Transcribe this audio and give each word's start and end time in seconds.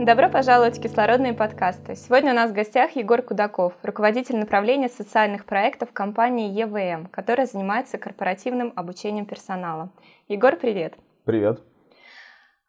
Добро 0.00 0.30
пожаловать 0.30 0.78
в 0.78 0.80
кислородные 0.80 1.34
подкасты. 1.34 1.94
Сегодня 1.94 2.32
у 2.32 2.34
нас 2.34 2.50
в 2.50 2.54
гостях 2.54 2.96
Егор 2.96 3.20
Кудаков, 3.20 3.74
руководитель 3.82 4.38
направления 4.38 4.88
социальных 4.88 5.44
проектов 5.44 5.92
компании 5.92 6.48
ЕВМ, 6.58 7.08
которая 7.08 7.46
занимается 7.46 7.98
корпоративным 7.98 8.72
обучением 8.76 9.26
персонала. 9.26 9.90
Егор, 10.26 10.56
привет. 10.56 10.94
Привет. 11.26 11.60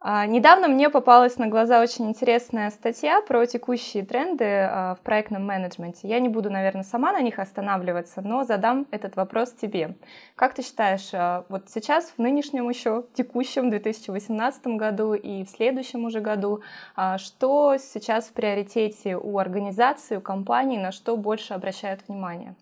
А, 0.04 0.26
недавно 0.26 0.68
мне 0.68 0.90
попалась 0.90 1.38
на 1.38 1.46
глаза 1.46 1.80
очень 1.80 2.10
интересная 2.10 2.72
статья 2.72 3.22
про 3.22 3.46
текущие 3.46 4.04
тренды 4.04 4.46
а, 4.46 4.96
в 4.96 5.02
проектном 5.02 5.46
менеджменте. 5.46 6.08
Я 6.08 6.20
не 6.20 6.28
буду, 6.28 6.50
наверное, 6.50 6.84
сама 6.84 7.12
на 7.12 7.22
них 7.22 7.38
останавливаться, 7.38 8.22
но 8.24 8.44
задам 8.44 8.88
этот 8.90 9.16
вопрос 9.16 9.52
тебе. 9.52 9.96
Как 10.36 10.56
ты 10.56 10.64
считаешь, 10.64 11.12
а, 11.14 11.46
вот 11.50 11.70
сейчас, 11.70 12.14
в 12.18 12.20
нынешнем 12.20 12.68
еще 12.68 13.06
текущем 13.14 13.70
2018 13.70 14.76
году 14.76 15.14
и 15.14 15.46
в 15.46 15.50
следующем 15.50 16.06
уже 16.06 16.20
году, 16.20 16.62
что 17.18 17.78
сейчас 17.78 18.26
в 18.26 18.34
приоритете 18.34 19.16
у 19.16 19.38
организации, 19.38 20.18
у 20.18 20.22
компаний, 20.22 20.80
на 20.80 20.92
что 20.92 21.16
больше 21.16 21.54
обращают 21.54 22.02
внимание? 22.08 22.56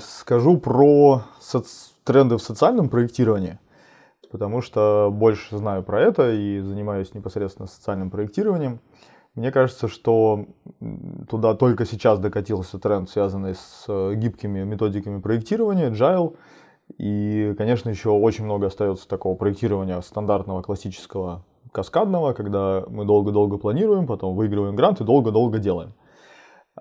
Скажу 0.00 0.58
про 0.58 1.22
соц... 1.40 1.92
тренды 2.04 2.36
в 2.36 2.42
социальном 2.42 2.88
проектировании 2.88 3.58
потому 4.30 4.60
что 4.60 5.10
больше 5.12 5.56
знаю 5.56 5.82
про 5.82 6.00
это 6.00 6.32
и 6.32 6.60
занимаюсь 6.60 7.14
непосредственно 7.14 7.66
социальным 7.66 8.10
проектированием. 8.10 8.80
Мне 9.34 9.52
кажется, 9.52 9.86
что 9.86 10.46
туда 11.28 11.54
только 11.54 11.84
сейчас 11.84 12.18
докатился 12.18 12.78
тренд, 12.78 13.10
связанный 13.10 13.54
с 13.54 13.84
э, 13.86 14.14
гибкими 14.14 14.64
методиками 14.64 15.20
проектирования, 15.20 15.90
agile. 15.90 16.36
И, 16.96 17.54
конечно, 17.58 17.90
еще 17.90 18.10
очень 18.10 18.44
много 18.44 18.68
остается 18.68 19.06
такого 19.06 19.34
проектирования 19.34 20.00
стандартного, 20.00 20.62
классического, 20.62 21.44
каскадного, 21.72 22.32
когда 22.32 22.84
мы 22.88 23.04
долго-долго 23.04 23.58
планируем, 23.58 24.06
потом 24.06 24.36
выигрываем 24.36 24.74
грант 24.74 25.02
и 25.02 25.04
долго-долго 25.04 25.58
делаем. 25.58 25.92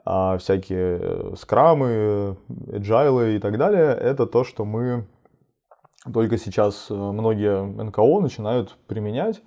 А 0.06 0.38
всякие 0.38 1.00
э, 1.02 1.34
скрамы, 1.38 2.38
agile 2.50 3.36
и 3.36 3.40
так 3.40 3.58
далее, 3.58 3.94
это 3.94 4.26
то, 4.28 4.46
что 4.46 4.64
мы 4.64 5.06
только 6.14 6.38
сейчас 6.38 6.88
э, 6.89 6.94
многие 6.94 7.64
НКО 7.64 8.22
начинают 8.22 8.78
применять. 8.88 9.42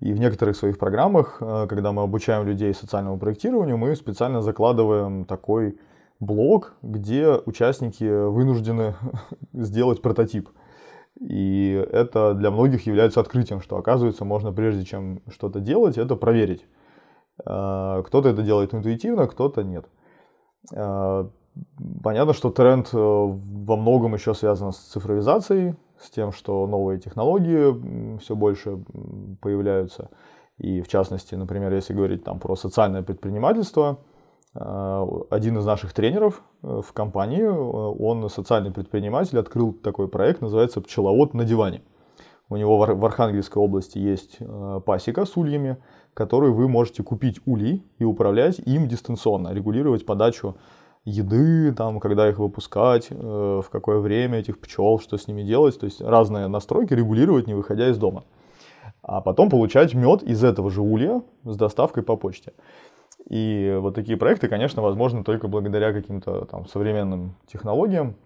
И 0.00 0.12
в 0.12 0.18
некоторых 0.18 0.56
своих 0.56 0.78
программах, 0.78 1.38
э, 1.40 1.66
когда 1.68 1.92
мы 1.92 2.02
обучаем 2.02 2.46
людей 2.46 2.74
социальному 2.74 3.18
проектированию, 3.18 3.78
мы 3.78 3.94
специально 3.94 4.42
закладываем 4.42 5.24
такой 5.24 5.78
блок, 6.20 6.74
где 6.82 7.34
участники 7.46 8.04
вынуждены 8.04 8.94
сделать 9.52 10.02
прототип. 10.02 10.48
И 11.20 11.86
это 11.92 12.34
для 12.34 12.50
многих 12.50 12.86
является 12.86 13.20
открытием, 13.20 13.60
что 13.60 13.76
оказывается 13.76 14.24
можно 14.24 14.52
прежде 14.52 14.84
чем 14.84 15.22
что-то 15.30 15.60
делать, 15.60 15.96
это 15.96 16.16
проверить. 16.16 16.66
Э, 17.46 18.02
кто-то 18.04 18.28
это 18.28 18.42
делает 18.42 18.74
интуитивно, 18.74 19.26
кто-то 19.28 19.62
нет. 19.62 19.86
Понятно, 22.02 22.32
что 22.32 22.50
тренд 22.50 22.92
во 22.92 23.76
многом 23.76 24.14
еще 24.14 24.34
связан 24.34 24.72
с 24.72 24.78
цифровизацией 24.78 25.76
с 26.04 26.10
тем, 26.10 26.32
что 26.32 26.66
новые 26.66 27.00
технологии 27.00 28.18
все 28.18 28.36
больше 28.36 28.78
появляются. 29.40 30.10
И 30.58 30.82
в 30.82 30.88
частности, 30.88 31.34
например, 31.34 31.72
если 31.72 31.94
говорить 31.94 32.24
там 32.24 32.38
про 32.38 32.54
социальное 32.54 33.02
предпринимательство, 33.02 33.98
э, 34.54 35.06
один 35.30 35.58
из 35.58 35.64
наших 35.64 35.92
тренеров 35.92 36.42
э, 36.62 36.80
в 36.86 36.92
компании, 36.92 37.42
э, 37.42 37.50
он 37.50 38.28
социальный 38.28 38.70
предприниматель, 38.70 39.38
открыл 39.38 39.72
такой 39.72 40.08
проект, 40.08 40.42
называется 40.42 40.80
«Пчеловод 40.80 41.34
на 41.34 41.44
диване». 41.44 41.82
У 42.50 42.56
него 42.56 42.78
в 42.78 43.04
Архангельской 43.04 43.60
области 43.60 43.96
есть 43.96 44.38
пасека 44.84 45.24
с 45.24 45.34
ульями, 45.34 45.78
которые 46.12 46.52
вы 46.52 46.68
можете 46.68 47.02
купить 47.02 47.40
улей 47.46 47.82
и 47.98 48.04
управлять 48.04 48.58
им 48.58 48.86
дистанционно, 48.86 49.54
регулировать 49.54 50.04
подачу 50.04 50.54
еды, 51.04 51.72
там, 51.72 52.00
когда 52.00 52.28
их 52.28 52.38
выпускать, 52.38 53.08
э, 53.10 53.14
в 53.14 53.68
какое 53.70 53.98
время 53.98 54.38
этих 54.38 54.58
пчел, 54.58 54.98
что 54.98 55.18
с 55.18 55.28
ними 55.28 55.42
делать, 55.42 55.78
то 55.78 55.86
есть 55.86 56.00
разные 56.00 56.48
настройки 56.48 56.94
регулировать, 56.94 57.46
не 57.46 57.54
выходя 57.54 57.90
из 57.90 57.98
дома. 57.98 58.24
А 59.02 59.20
потом 59.20 59.50
получать 59.50 59.94
мед 59.94 60.22
из 60.22 60.42
этого 60.42 60.70
же 60.70 60.80
улья 60.80 61.22
с 61.44 61.56
доставкой 61.56 62.02
по 62.02 62.16
почте. 62.16 62.54
И 63.28 63.76
вот 63.80 63.94
такие 63.94 64.16
проекты, 64.16 64.48
конечно, 64.48 64.82
возможны 64.82 65.24
только 65.24 65.46
благодаря 65.48 65.92
каким-то 65.92 66.46
там 66.46 66.66
современным 66.66 67.36
технологиям, 67.46 68.16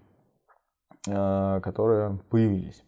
э, 1.09 1.61
которые 1.63 2.21
появились. 2.31 2.85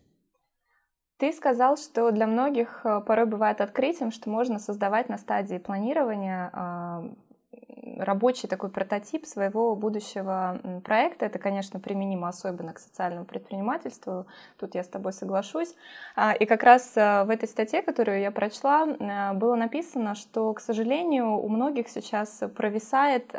Ты 1.18 1.32
сказал, 1.32 1.76
что 1.76 2.10
для 2.12 2.26
многих 2.26 2.80
э, 2.84 3.00
порой 3.00 3.26
бывает 3.26 3.60
открытием, 3.60 4.12
что 4.12 4.30
можно 4.30 4.58
создавать 4.60 5.08
на 5.08 5.18
стадии 5.18 5.58
планирования 5.58 6.50
рабочий 7.98 8.48
такой 8.48 8.70
прототип 8.70 9.26
своего 9.26 9.76
будущего 9.76 10.60
проекта. 10.84 11.26
Это, 11.26 11.38
конечно, 11.38 11.80
применимо 11.80 12.28
особенно 12.28 12.72
к 12.72 12.78
социальному 12.78 13.24
предпринимательству. 13.24 14.26
Тут 14.58 14.74
я 14.74 14.82
с 14.82 14.88
тобой 14.88 15.12
соглашусь. 15.12 15.74
А, 16.16 16.32
и 16.32 16.46
как 16.46 16.62
раз 16.62 16.96
э, 16.96 17.24
в 17.24 17.30
этой 17.30 17.48
статье, 17.48 17.82
которую 17.82 18.20
я 18.20 18.30
прочла, 18.30 18.86
э, 18.86 19.32
было 19.34 19.54
написано, 19.54 20.14
что, 20.14 20.52
к 20.54 20.60
сожалению, 20.60 21.36
у 21.36 21.48
многих 21.48 21.88
сейчас 21.88 22.42
провисает 22.56 23.34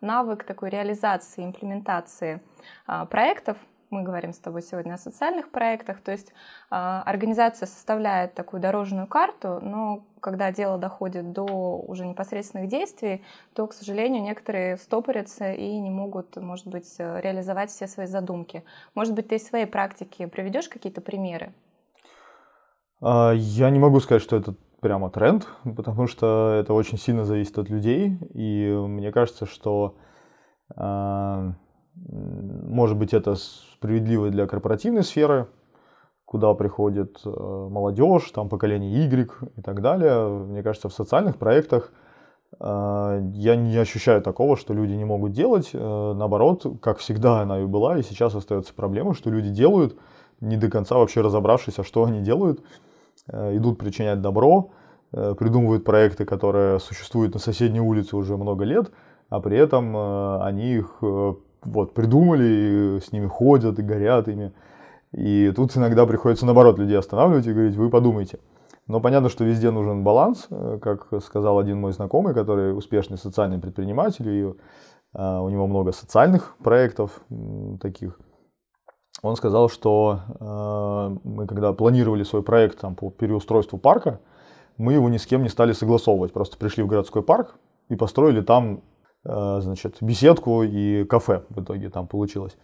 навык 0.00 0.44
такой 0.44 0.70
реализации, 0.70 1.44
имплементации 1.44 2.40
а, 2.86 3.06
проектов, 3.06 3.56
мы 3.90 4.02
говорим 4.02 4.32
с 4.32 4.38
тобой 4.38 4.62
сегодня 4.62 4.94
о 4.94 4.98
социальных 4.98 5.50
проектах, 5.50 6.00
то 6.00 6.12
есть 6.12 6.32
организация 6.70 7.66
составляет 7.66 8.32
такую 8.32 8.60
дорожную 8.60 9.06
карту, 9.06 9.58
но 9.60 10.02
когда 10.22 10.50
дело 10.52 10.78
доходит 10.78 11.32
до 11.32 11.44
уже 11.44 12.06
непосредственных 12.06 12.68
действий, 12.68 13.22
то, 13.54 13.66
к 13.66 13.74
сожалению, 13.74 14.22
некоторые 14.22 14.78
стопорятся 14.78 15.52
и 15.52 15.78
не 15.78 15.90
могут, 15.90 16.36
может 16.36 16.66
быть, 16.66 16.94
реализовать 16.98 17.70
все 17.70 17.86
свои 17.86 18.06
задумки. 18.06 18.64
Может 18.94 19.14
быть, 19.14 19.28
ты 19.28 19.36
из 19.36 19.46
своей 19.46 19.66
практики 19.66 20.24
приведешь 20.26 20.68
какие-то 20.68 21.00
примеры? 21.00 21.52
А, 23.02 23.32
я 23.32 23.68
не 23.68 23.78
могу 23.78 24.00
сказать, 24.00 24.22
что 24.22 24.36
это 24.36 24.54
прямо 24.80 25.10
тренд, 25.10 25.46
потому 25.76 26.06
что 26.06 26.56
это 26.58 26.72
очень 26.72 26.98
сильно 26.98 27.24
зависит 27.24 27.58
от 27.58 27.68
людей, 27.68 28.16
и 28.32 28.72
мне 28.72 29.12
кажется, 29.12 29.44
что 29.44 29.96
а, 30.76 31.52
может 31.94 32.96
быть, 32.96 33.12
это 33.12 33.34
справедливо 33.34 34.30
для 34.30 34.46
корпоративной 34.46 35.02
сферы, 35.02 35.48
куда 36.32 36.54
приходит 36.54 37.20
э, 37.26 37.28
молодежь, 37.28 38.30
там 38.30 38.48
поколение 38.48 39.04
Y 39.04 39.30
и 39.54 39.60
так 39.60 39.82
далее. 39.82 40.28
Мне 40.28 40.62
кажется, 40.62 40.88
в 40.88 40.94
социальных 40.94 41.36
проектах 41.36 41.92
э, 42.58 43.20
я 43.34 43.54
не 43.54 43.76
ощущаю 43.76 44.22
такого, 44.22 44.56
что 44.56 44.72
люди 44.72 44.94
не 44.94 45.04
могут 45.04 45.32
делать. 45.32 45.72
Э, 45.74 46.14
наоборот, 46.16 46.64
как 46.80 47.00
всегда 47.00 47.42
она 47.42 47.60
и 47.60 47.66
была, 47.66 47.98
и 47.98 48.02
сейчас 48.02 48.34
остается 48.34 48.72
проблема, 48.72 49.12
что 49.12 49.28
люди 49.28 49.50
делают, 49.50 49.94
не 50.40 50.56
до 50.56 50.70
конца 50.70 50.96
вообще 50.96 51.20
разобравшись, 51.20 51.78
а 51.78 51.84
что 51.84 52.04
они 52.04 52.22
делают, 52.22 52.62
идут 53.30 53.78
причинять 53.78 54.22
добро, 54.22 54.70
придумывают 55.10 55.84
проекты, 55.84 56.24
которые 56.24 56.80
существуют 56.80 57.34
на 57.34 57.40
соседней 57.40 57.80
улице 57.80 58.16
уже 58.16 58.38
много 58.38 58.64
лет, 58.64 58.90
а 59.28 59.38
при 59.40 59.58
этом 59.58 59.94
они 60.42 60.76
их 60.76 60.96
вот, 61.00 61.94
придумали, 61.94 62.98
с 62.98 63.12
ними 63.12 63.26
ходят 63.26 63.78
и 63.78 63.82
горят 63.82 64.28
ими. 64.28 64.50
И 65.12 65.52
тут 65.54 65.76
иногда 65.76 66.06
приходится, 66.06 66.46
наоборот, 66.46 66.78
людей 66.78 66.98
останавливать 66.98 67.46
и 67.46 67.52
говорить, 67.52 67.76
вы 67.76 67.90
подумайте. 67.90 68.38
Но 68.86 69.00
понятно, 69.00 69.28
что 69.28 69.44
везде 69.44 69.70
нужен 69.70 70.02
баланс, 70.02 70.46
э, 70.50 70.78
как 70.80 71.08
сказал 71.22 71.58
один 71.58 71.80
мой 71.80 71.92
знакомый, 71.92 72.34
который 72.34 72.76
успешный 72.76 73.18
социальный 73.18 73.58
предприниматель, 73.58 74.28
и 74.28 74.54
а, 75.14 75.42
у 75.42 75.50
него 75.50 75.66
много 75.66 75.92
социальных 75.92 76.56
проектов 76.58 77.20
таких. 77.80 78.18
Он 79.22 79.36
сказал, 79.36 79.68
что 79.68 80.20
а, 80.40 81.14
мы 81.22 81.46
когда 81.46 81.72
планировали 81.74 82.22
свой 82.22 82.42
проект 82.42 82.80
там, 82.80 82.94
по 82.94 83.10
переустройству 83.10 83.78
парка, 83.78 84.20
мы 84.78 84.94
его 84.94 85.08
ни 85.10 85.18
с 85.18 85.26
кем 85.26 85.42
не 85.42 85.50
стали 85.50 85.72
согласовывать. 85.72 86.32
Просто 86.32 86.56
пришли 86.56 86.82
в 86.82 86.86
городской 86.86 87.22
парк 87.22 87.54
и 87.88 87.94
построили 87.94 88.40
там 88.40 88.82
Э, 89.24 89.60
значит, 89.60 89.98
беседку 90.00 90.62
и 90.62 91.04
кафе 91.04 91.44
в 91.48 91.62
итоге 91.62 91.90
там 91.90 92.06
получилось. 92.06 92.56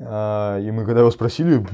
А, 0.00 0.58
и 0.58 0.70
мы, 0.70 0.84
когда 0.84 1.00
его 1.00 1.10
спросили, 1.10 1.64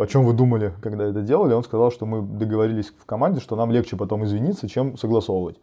о 0.00 0.06
чем 0.06 0.24
вы 0.24 0.32
думали, 0.32 0.72
когда 0.82 1.04
это 1.04 1.22
делали, 1.22 1.52
он 1.52 1.62
сказал, 1.62 1.90
что 1.90 2.06
мы 2.06 2.22
договорились 2.22 2.92
в 2.98 3.04
команде, 3.04 3.40
что 3.40 3.56
нам 3.56 3.70
легче 3.70 3.96
потом 3.96 4.24
извиниться, 4.24 4.68
чем 4.68 4.96
согласовывать. 4.96 5.60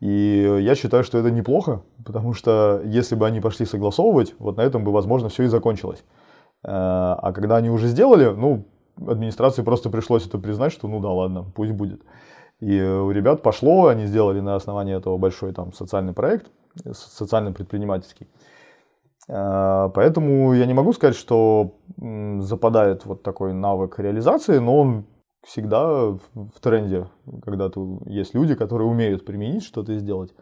И 0.00 0.58
я 0.60 0.74
считаю, 0.74 1.04
что 1.04 1.18
это 1.18 1.30
неплохо, 1.30 1.82
потому 2.04 2.34
что 2.34 2.82
если 2.84 3.14
бы 3.14 3.26
они 3.26 3.40
пошли 3.40 3.66
согласовывать, 3.66 4.34
вот 4.40 4.56
на 4.56 4.62
этом 4.62 4.82
бы, 4.82 4.90
возможно, 4.90 5.28
все 5.28 5.44
и 5.44 5.46
закончилось. 5.46 6.04
А, 6.64 7.18
а 7.22 7.32
когда 7.32 7.56
они 7.56 7.70
уже 7.70 7.86
сделали, 7.86 8.26
ну, 8.26 8.64
администрации 8.96 9.62
просто 9.62 9.90
пришлось 9.90 10.26
это 10.26 10.38
признать, 10.38 10.72
что 10.72 10.88
ну 10.88 11.00
да, 11.00 11.10
ладно, 11.10 11.44
пусть 11.54 11.72
будет. 11.72 12.02
И 12.60 12.80
у 12.80 13.10
ребят 13.10 13.42
пошло, 13.42 13.86
они 13.86 14.06
сделали 14.06 14.40
на 14.40 14.56
основании 14.56 14.96
этого 14.96 15.18
большой 15.18 15.52
там 15.52 15.72
социальный 15.72 16.12
проект, 16.12 16.46
социально-предпринимательский. 16.92 18.28
А, 19.28 19.88
поэтому 19.90 20.52
я 20.52 20.66
не 20.66 20.74
могу 20.74 20.92
сказать, 20.92 21.16
что 21.16 21.76
западает 21.96 23.04
вот 23.06 23.22
такой 23.22 23.52
навык 23.52 23.98
реализации, 23.98 24.58
но 24.58 24.78
он 24.78 25.06
всегда 25.42 26.10
в 26.12 26.60
тренде, 26.60 27.08
когда 27.44 27.70
есть 28.06 28.34
люди, 28.34 28.54
которые 28.54 28.88
умеют 28.88 29.24
применить 29.24 29.64
что-то 29.64 29.92
и 29.92 29.98
сделать. 29.98 30.34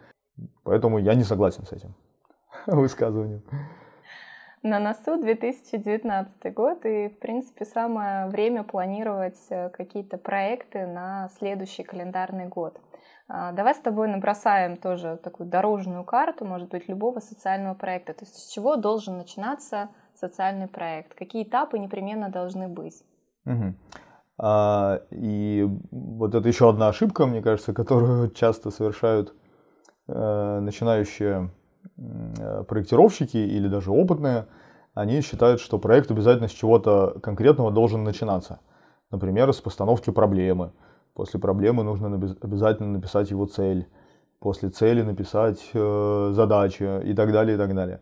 Поэтому 0.62 0.98
я 0.98 1.14
не 1.14 1.24
согласен 1.24 1.64
с 1.64 1.72
этим 1.72 1.94
высказыванием. 2.66 3.42
На 4.62 4.78
носу 4.78 5.16
2019 5.18 6.54
год, 6.54 6.84
и, 6.84 7.08
в 7.08 7.18
принципе, 7.18 7.64
самое 7.64 8.26
время 8.26 8.62
планировать 8.62 9.38
э, 9.48 9.70
какие-то 9.70 10.18
проекты 10.18 10.86
на 10.86 11.30
следующий 11.38 11.82
календарный 11.82 12.46
год. 12.46 12.78
А, 13.32 13.52
давай 13.52 13.74
с 13.74 13.78
тобой 13.78 14.08
набросаем 14.08 14.76
тоже 14.76 15.18
такую 15.22 15.48
дорожную 15.48 16.04
карту, 16.04 16.44
может 16.44 16.68
быть, 16.68 16.88
любого 16.88 17.20
социального 17.20 17.74
проекта. 17.74 18.12
То 18.14 18.24
есть 18.24 18.36
с 18.36 18.52
чего 18.52 18.76
должен 18.76 19.16
начинаться 19.16 19.88
социальный 20.14 20.66
проект? 20.66 21.14
Какие 21.14 21.44
этапы 21.44 21.78
непременно 21.78 22.28
должны 22.28 22.68
быть? 22.68 23.02
Угу. 23.46 23.74
А, 24.38 25.00
и 25.10 25.66
вот 25.90 26.34
это 26.34 26.48
еще 26.48 26.68
одна 26.68 26.88
ошибка, 26.88 27.26
мне 27.26 27.40
кажется, 27.40 27.72
которую 27.72 28.30
часто 28.34 28.70
совершают 28.70 29.32
э, 30.08 30.60
начинающие 30.60 31.50
Э, 32.38 32.64
проектировщики 32.66 33.36
или 33.36 33.68
даже 33.68 33.90
опытные, 33.90 34.46
они 34.94 35.20
считают, 35.20 35.60
что 35.60 35.78
проект 35.78 36.10
обязательно 36.10 36.48
с 36.48 36.52
чего-то 36.52 37.18
конкретного 37.22 37.70
должен 37.70 38.04
начинаться. 38.04 38.60
Например, 39.10 39.52
с 39.52 39.60
постановки 39.60 40.10
проблемы. 40.10 40.72
После 41.14 41.40
проблемы 41.40 41.82
нужно 41.84 42.14
обязательно 42.14 42.92
написать 42.92 43.30
его 43.30 43.46
цель. 43.46 43.86
После 44.38 44.70
цели 44.70 45.02
написать 45.02 45.70
э, 45.74 46.30
задачи 46.32 47.02
и 47.04 47.14
так 47.14 47.32
далее, 47.32 47.56
и 47.56 47.58
так 47.58 47.74
далее. 47.74 48.00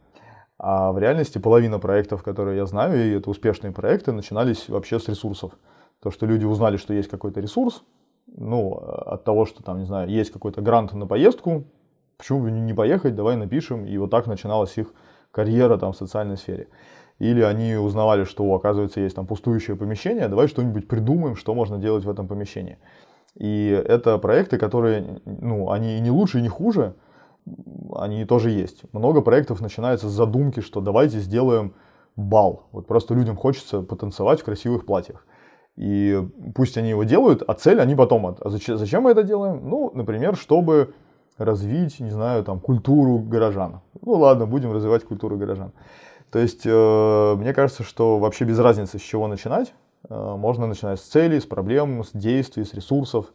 А 0.59 0.93
в 0.93 0.99
реальности 0.99 1.39
половина 1.39 1.79
проектов, 1.79 2.23
которые 2.23 2.57
я 2.57 2.67
знаю, 2.67 2.97
и 2.97 3.17
это 3.17 3.31
успешные 3.31 3.73
проекты, 3.73 4.13
начинались 4.13 4.69
вообще 4.69 4.99
с 4.99 5.09
ресурсов. 5.09 5.53
То, 6.01 6.11
что 6.11 6.27
люди 6.27 6.45
узнали, 6.45 6.77
что 6.77 6.95
есть 6.95 7.09
какой-то 7.09 7.41
ресурс, 7.41 7.83
ну, 8.27 8.73
от 8.75 9.25
того, 9.25 9.47
что 9.47 9.63
там, 9.63 9.79
не 9.79 9.85
знаю, 9.85 10.09
есть 10.09 10.31
какой-то 10.31 10.61
грант 10.61 10.93
на 10.93 11.07
поездку, 11.07 11.65
почему 12.17 12.43
бы 12.43 12.51
не 12.51 12.75
поехать, 12.75 13.15
давай 13.15 13.37
напишем. 13.37 13.87
И 13.87 13.97
вот 13.99 14.11
так 14.11 14.27
начиналась 14.27 14.77
их 14.77 14.93
карьера 15.31 15.77
там 15.79 15.93
в 15.93 15.97
социальной 15.97 16.37
сфере. 16.37 16.69
Или 17.19 17.43
они 17.43 17.75
узнавали, 17.75 18.25
что, 18.25 18.55
оказывается, 18.55 19.01
есть 19.01 19.17
там 19.17 19.27
пустующее 19.27 19.77
помещение, 19.77 20.29
давай 20.29 20.47
что-нибудь 20.47 20.87
придумаем, 20.87 21.37
что 21.37 21.55
можно 21.55 21.79
делать 21.79 22.05
в 22.05 22.11
этом 22.11 22.29
помещении. 22.29 22.79
И 23.35 23.69
это 23.87 24.19
проекты, 24.19 24.59
которые, 24.59 25.21
ну, 25.25 25.71
они 25.71 25.97
и 25.97 26.01
не 26.01 26.11
лучше, 26.11 26.39
и 26.39 26.43
не 26.43 26.49
хуже, 26.49 26.95
они 27.95 28.25
тоже 28.25 28.51
есть. 28.51 28.83
Много 28.93 29.21
проектов 29.21 29.61
начинается 29.61 30.09
с 30.09 30.13
задумки, 30.13 30.61
что 30.61 30.81
давайте 30.81 31.19
сделаем 31.19 31.75
бал. 32.17 32.67
Вот 32.73 32.87
просто 32.87 33.15
людям 33.15 33.37
хочется 33.37 33.83
потанцевать 33.83 34.41
в 34.41 34.45
красивых 34.45 34.87
платьях. 34.87 35.27
И 35.77 36.21
пусть 36.55 36.77
они 36.77 36.91
его 36.91 37.05
делают, 37.05 37.43
а 37.47 37.55
цель 37.55 37.81
они 37.81 37.95
потом... 37.95 38.27
А 38.27 38.37
зачем, 38.51 38.77
зачем 38.77 39.05
мы 39.05 39.13
это 39.13 39.23
делаем? 39.23 39.69
Ну, 39.69 39.93
например, 39.95 40.37
чтобы 40.37 40.95
развить, 41.37 42.01
не 42.01 42.11
знаю, 42.11 42.43
там, 42.43 42.59
культуру 42.59 43.19
горожан. 43.19 43.81
Ну 44.03 44.13
ладно, 44.13 44.47
будем 44.47 44.73
развивать 44.73 45.05
культуру 45.05 45.37
горожан. 45.37 45.73
То 46.31 46.39
есть, 46.39 46.63
э, 46.65 47.35
мне 47.37 47.55
кажется, 47.55 47.83
что 47.83 48.19
вообще 48.19 48.45
без 48.45 48.59
разницы, 48.59 48.99
с 48.99 49.03
чего 49.03 49.29
начинать. 49.29 49.73
Э, 50.09 50.35
можно 50.37 50.67
начинать 50.67 51.01
с 51.01 51.05
целей, 51.05 51.41
с 51.41 51.47
проблем, 51.47 52.05
с 52.05 52.11
действий, 52.13 52.65
с 52.65 52.75
ресурсов, 52.75 53.33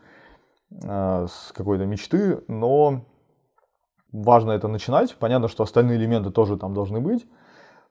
э, 0.72 1.28
с 1.30 1.52
какой-то 1.54 1.86
мечты, 1.86 2.42
но 2.48 3.06
важно 4.12 4.52
это 4.52 4.68
начинать. 4.68 5.16
Понятно, 5.16 5.48
что 5.48 5.64
остальные 5.64 5.98
элементы 5.98 6.30
тоже 6.30 6.58
там 6.58 6.74
должны 6.74 7.00
быть. 7.00 7.26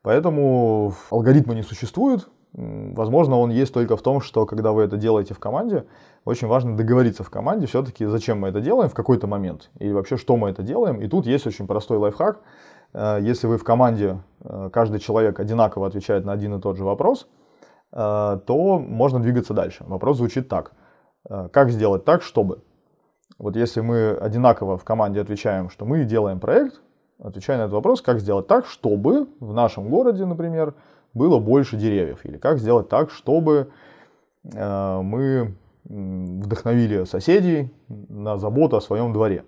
Поэтому 0.03 0.95
алгоритма 1.11 1.55
не 1.55 1.63
существует. 1.63 2.29
Возможно, 2.53 3.39
он 3.39 3.51
есть 3.51 3.73
только 3.73 3.97
в 3.97 4.03
том, 4.03 4.21
что 4.21 4.45
когда 4.45 4.73
вы 4.73 4.83
это 4.83 4.99
делаете 4.99 5.33
в 5.33 5.39
команде, 5.39 5.87
очень 6.25 6.49
важно 6.49 6.77
договориться 6.77 7.25
в 7.25 7.31
команде 7.31 7.67
все-таки, 7.67 8.05
зачем 8.05 8.41
мы 8.41 8.49
это 8.49 8.61
делаем 8.61 8.91
в 8.91 8.95
какой-то 8.95 9.27
момент, 9.27 9.71
или 9.79 9.93
вообще, 9.93 10.19
что 10.19 10.37
мы 10.37 10.51
это 10.51 10.63
делаем. 10.63 11.01
И 11.01 11.09
тут 11.09 11.27
есть 11.27 11.47
очень 11.47 11.67
простой 11.67 11.97
лайфхак. 11.97 12.41
Э, 12.93 13.19
если 13.21 13.47
вы 13.47 13.59
в 13.59 13.65
команде, 13.65 14.21
э, 14.41 14.71
каждый 14.73 15.01
человек 15.01 15.41
одинаково 15.41 15.87
отвечает 15.87 16.25
на 16.25 16.33
один 16.33 16.55
и 16.55 16.61
тот 16.61 16.77
же 16.77 16.85
вопрос, 16.85 17.29
э, 17.93 18.39
то 18.47 18.79
можно 18.79 19.21
двигаться 19.21 19.55
дальше. 19.55 19.85
Вопрос 19.87 20.19
звучит 20.19 20.49
так. 20.49 20.73
Как 21.53 21.71
сделать 21.71 22.05
так, 22.05 22.23
чтобы? 22.23 22.65
Вот 23.39 23.55
если 23.55 23.81
мы 23.81 24.11
одинаково 24.11 24.77
в 24.77 24.83
команде 24.83 25.21
отвечаем, 25.21 25.71
что 25.71 25.85
мы 25.85 26.03
делаем 26.03 26.41
проект, 26.41 26.81
отвечая 27.23 27.59
на 27.59 27.63
этот 27.63 27.75
вопрос, 27.75 28.03
как 28.03 28.19
сделать 28.19 28.49
так, 28.49 28.67
чтобы 28.67 29.29
в 29.39 29.55
нашем 29.55 29.89
городе, 29.89 30.27
например, 30.27 30.75
было 31.15 31.39
больше 31.39 31.77
деревьев, 31.77 32.25
или 32.25 32.39
как 32.39 32.59
сделать 32.59 32.89
так, 32.89 33.13
чтобы 33.13 33.71
мы 34.43 35.55
вдохновили 35.85 37.05
соседей 37.05 37.73
на 37.89 38.37
заботу 38.37 38.77
о 38.77 38.81
своем 38.81 39.13
дворе. 39.13 39.45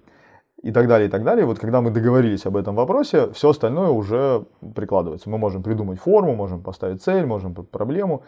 И 0.64 0.72
так 0.72 0.88
далее, 0.88 1.08
и 1.08 1.10
так 1.10 1.24
далее. 1.24 1.44
Вот 1.44 1.58
когда 1.58 1.82
мы 1.82 1.90
договорились 1.90 2.46
об 2.46 2.56
этом 2.56 2.74
вопросе, 2.74 3.30
все 3.32 3.50
остальное 3.50 3.90
уже 3.90 4.46
прикладывается. 4.74 5.28
Мы 5.28 5.36
можем 5.36 5.62
придумать 5.62 6.00
форму, 6.00 6.34
можем 6.34 6.62
поставить 6.62 7.02
цель, 7.02 7.26
можем 7.26 7.54
проблему, 7.54 8.22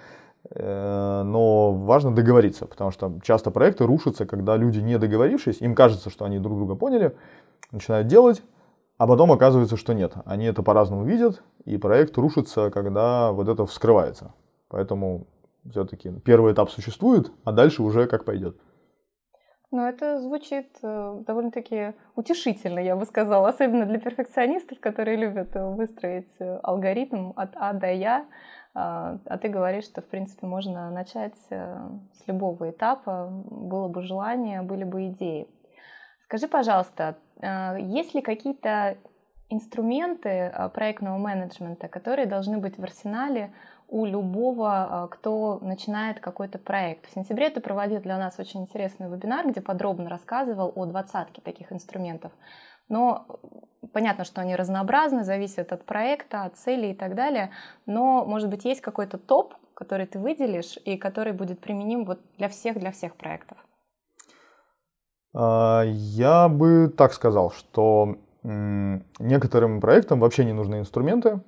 э, 0.51 1.23
но 1.25 1.73
важно 1.73 2.15
договориться, 2.15 2.67
потому 2.67 2.91
что 2.91 3.19
часто 3.23 3.51
проекты 3.51 3.87
рушатся, 3.87 4.27
когда 4.27 4.55
люди, 4.59 4.81
не 4.81 4.99
договорившись, 4.99 5.63
им 5.63 5.75
кажется, 5.75 6.11
что 6.11 6.27
они 6.27 6.39
друг 6.39 6.59
друга 6.59 6.75
поняли, 6.75 7.17
начинают 7.73 8.07
делать, 8.07 8.43
а 8.99 9.07
потом 9.07 9.33
оказывается, 9.33 9.79
что 9.79 9.95
нет. 9.95 10.13
Они 10.27 10.45
это 10.45 10.63
по-разному 10.63 11.07
видят, 11.07 11.43
и 11.65 11.79
проект 11.79 12.19
рушится, 12.19 12.71
когда 12.71 13.33
вот 13.33 13.49
это 13.49 13.65
вскрывается. 13.65 14.35
Поэтому 14.69 15.27
все-таки 15.71 16.13
первый 16.23 16.53
этап 16.53 16.69
существует, 16.69 17.33
а 17.45 17.53
дальше 17.53 17.83
уже 17.83 18.07
как 18.07 18.27
пойдет. 18.27 18.59
Ну, 19.73 19.85
это 19.85 20.21
звучит 20.21 20.69
э, 20.83 21.23
довольно-таки 21.27 21.95
утешительно, 22.15 22.79
я 22.79 22.95
бы 22.95 23.05
сказала, 23.05 23.49
особенно 23.49 23.85
для 23.85 23.99
перфекционистов, 23.99 24.79
которые 24.79 25.17
любят 25.17 25.57
э, 25.57 25.65
выстроить 25.65 26.33
э, 26.39 26.61
алгоритм 26.63 27.33
от 27.35 27.51
А 27.57 27.73
до 27.73 27.93
Я. 27.93 28.27
А, 28.75 29.19
а 29.25 29.39
ты 29.39 29.49
говоришь, 29.49 29.85
что, 29.85 30.03
в 30.03 30.07
принципе, 30.07 30.47
можно 30.47 30.91
начать 30.91 31.35
с 31.49 32.27
любого 32.27 32.71
этапа, 32.71 33.29
было 33.31 33.89
бы 33.89 34.03
желание, 34.03 34.61
были 34.61 34.85
бы 34.85 35.09
идеи. 35.09 35.49
Скажи, 36.27 36.47
пожалуйста, 36.47 37.17
есть 37.79 38.15
ли 38.15 38.21
какие-то 38.21 38.99
инструменты 39.49 40.53
проектного 40.75 41.17
менеджмента, 41.17 41.89
которые 41.89 42.27
должны 42.27 42.59
быть 42.59 42.77
в 42.77 42.83
арсенале 42.83 43.55
у 43.89 44.05
любого, 44.05 44.71
а, 44.71 45.09
кто 45.09 45.59
начинает 45.61 46.21
какой-то 46.21 46.59
проект. 46.59 47.09
В 47.09 47.15
сентябре 47.15 47.51
ты 47.51 47.61
проводил 47.61 48.01
для 48.01 48.19
нас 48.19 48.39
очень 48.39 48.63
интересный 48.63 49.09
вебинар, 49.09 49.49
где 49.49 49.61
подробно 49.61 50.11
рассказывал 50.11 50.73
о 50.75 50.87
двадцатке 50.87 51.41
таких 51.41 51.73
инструментов. 51.73 52.33
Но 52.89 53.27
понятно, 53.93 54.25
что 54.25 54.41
они 54.41 54.57
разнообразны, 54.57 55.25
зависят 55.25 55.73
от 55.73 55.85
проекта, 55.85 56.45
от 56.45 56.57
цели 56.57 56.89
и 56.89 56.95
так 56.95 57.15
далее. 57.15 57.51
Но, 57.85 58.25
может 58.25 58.49
быть, 58.49 58.65
есть 58.65 58.81
какой-то 58.81 59.19
топ, 59.19 59.55
который 59.75 60.07
ты 60.07 60.19
выделишь 60.19 60.79
и 60.85 60.97
который 60.97 61.33
будет 61.33 61.61
применим 61.61 62.05
вот 62.05 62.21
для 62.39 62.49
всех, 62.49 62.79
для 62.79 62.93
всех 62.93 63.17
проектов? 63.17 63.59
А, 65.35 65.83
я 65.85 66.49
бы 66.49 66.93
так 66.97 67.13
сказал, 67.13 67.51
что 67.51 68.17
некоторым 68.43 69.81
проектам 69.81 70.21
вообще 70.21 70.45
не 70.45 70.53
нужны 70.53 70.77
инструменты. 70.79 71.41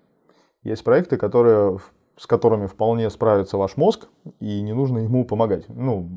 Есть 0.63 0.83
проекты, 0.83 1.17
которые 1.17 1.79
с 2.19 2.27
которыми 2.27 2.67
вполне 2.67 3.09
справится 3.11 3.57
ваш 3.57 3.77
мозг, 3.77 4.09
и 4.41 4.61
не 4.61 4.73
нужно 4.73 4.99
ему 4.99 5.25
помогать. 5.25 5.67
Ну, 5.69 6.09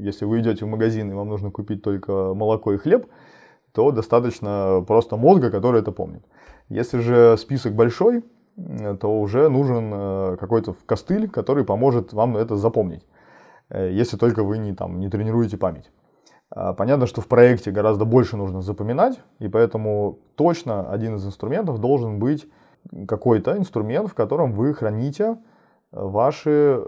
если 0.00 0.24
вы 0.24 0.40
идете 0.40 0.64
в 0.64 0.68
магазин 0.68 1.10
и 1.10 1.14
вам 1.14 1.28
нужно 1.28 1.50
купить 1.50 1.82
только 1.82 2.34
молоко 2.34 2.72
и 2.72 2.78
хлеб, 2.78 3.06
то 3.72 3.90
достаточно 3.90 4.82
просто 4.86 5.16
мозга, 5.16 5.50
который 5.50 5.80
это 5.80 5.92
помнит. 5.92 6.24
Если 6.68 6.98
же 6.98 7.36
список 7.36 7.74
большой, 7.74 8.24
то 9.00 9.20
уже 9.20 9.50
нужен 9.50 9.90
э, 9.92 10.36
какой-то 10.40 10.74
костыль, 10.86 11.28
который 11.28 11.64
поможет 11.64 12.14
вам 12.14 12.38
это 12.38 12.56
запомнить, 12.56 13.04
э, 13.68 13.90
если 13.92 14.16
только 14.16 14.42
вы 14.42 14.56
не, 14.56 14.74
там, 14.74 14.98
не 14.98 15.10
тренируете 15.10 15.58
память. 15.58 15.90
А, 16.50 16.72
понятно, 16.72 17.06
что 17.06 17.20
в 17.20 17.26
проекте 17.26 17.70
гораздо 17.70 18.06
больше 18.06 18.38
нужно 18.38 18.62
запоминать, 18.62 19.20
и 19.40 19.48
поэтому 19.48 20.20
точно 20.36 20.90
один 20.90 21.16
из 21.16 21.26
инструментов 21.26 21.80
должен 21.80 22.18
быть 22.18 22.46
какой-то 23.08 23.56
инструмент, 23.56 24.08
в 24.08 24.14
котором 24.14 24.52
вы 24.52 24.74
храните 24.74 25.38
ваши 25.90 26.82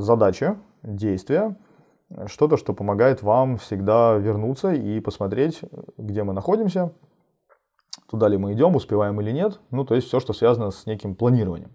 задачи, 0.00 0.56
действия, 0.82 1.56
что-то, 2.26 2.56
что 2.56 2.72
помогает 2.72 3.22
вам 3.22 3.58
всегда 3.58 4.16
вернуться 4.16 4.72
и 4.72 5.00
посмотреть, 5.00 5.60
где 5.98 6.24
мы 6.24 6.32
находимся, 6.32 6.92
туда 8.08 8.28
ли 8.28 8.36
мы 8.38 8.54
идем, 8.54 8.76
успеваем 8.76 9.20
или 9.20 9.30
нет. 9.30 9.60
Ну, 9.70 9.84
то 9.84 9.94
есть 9.94 10.08
все, 10.08 10.20
что 10.20 10.32
связано 10.32 10.70
с 10.70 10.86
неким 10.86 11.14
планированием. 11.14 11.72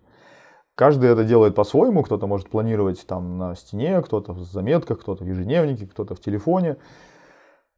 Каждый 0.76 1.12
это 1.12 1.24
делает 1.24 1.54
по-своему. 1.54 2.02
Кто-то 2.02 2.26
может 2.26 2.50
планировать 2.50 3.06
там 3.06 3.38
на 3.38 3.56
стене, 3.56 4.02
кто-то 4.02 4.34
в 4.34 4.40
заметках, 4.40 5.02
кто-то 5.02 5.24
в 5.24 5.28
ежедневнике, 5.28 5.86
кто-то 5.86 6.16
в 6.16 6.20
телефоне. 6.20 6.78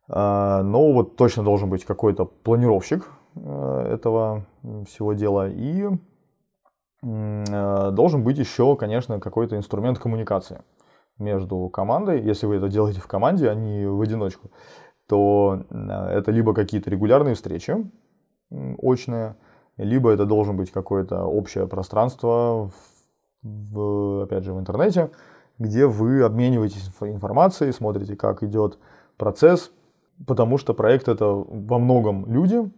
А, 0.08 0.64
но 0.64 0.94
вот 0.94 1.18
точно 1.18 1.44
должен 1.44 1.70
быть 1.70 1.84
какой-то 1.84 2.26
планировщик 2.26 3.04
э, 3.04 3.10
этого 3.36 4.46
всего 4.88 5.14
дела. 5.14 5.50
И 5.50 5.88
э, 7.04 7.92
должен 7.92 8.24
быть 8.24 8.38
еще, 8.38 8.76
конечно, 8.76 9.20
какой-то 9.20 9.58
инструмент 9.58 10.00
коммуникации 10.00 10.62
между 11.18 11.70
командой. 11.70 12.22
Если 12.22 12.46
вы 12.46 12.56
это 12.56 12.70
делаете 12.70 13.02
в 13.02 13.08
команде, 13.08 13.50
а 13.50 13.56
не 13.56 13.86
в 13.86 14.02
одиночку, 14.02 14.52
то 15.08 15.64
э, 15.70 15.76
это 16.18 16.32
либо 16.32 16.54
какие-то 16.54 16.90
регулярные 16.90 17.36
встречи, 17.36 17.76
очные, 18.50 19.36
либо 19.78 20.12
это 20.12 20.26
должен 20.26 20.56
быть 20.56 20.72
какое-то 20.72 21.24
общее 21.26 21.68
пространство, 21.68 22.72
в, 23.42 24.24
опять 24.24 24.44
же, 24.44 24.54
в 24.54 24.60
интернете, 24.60 25.12
где 25.60 25.86
вы 25.86 26.24
обмениваетесь 26.24 26.90
информацией, 27.02 27.72
смотрите, 27.72 28.16
как 28.16 28.44
идет 28.44 28.80
процесс, 29.18 29.72
потому 30.26 30.58
что 30.58 30.74
проект 30.74 31.08
это 31.08 31.28
во 31.28 31.80
многом 31.80 32.26
люди, 32.32 32.70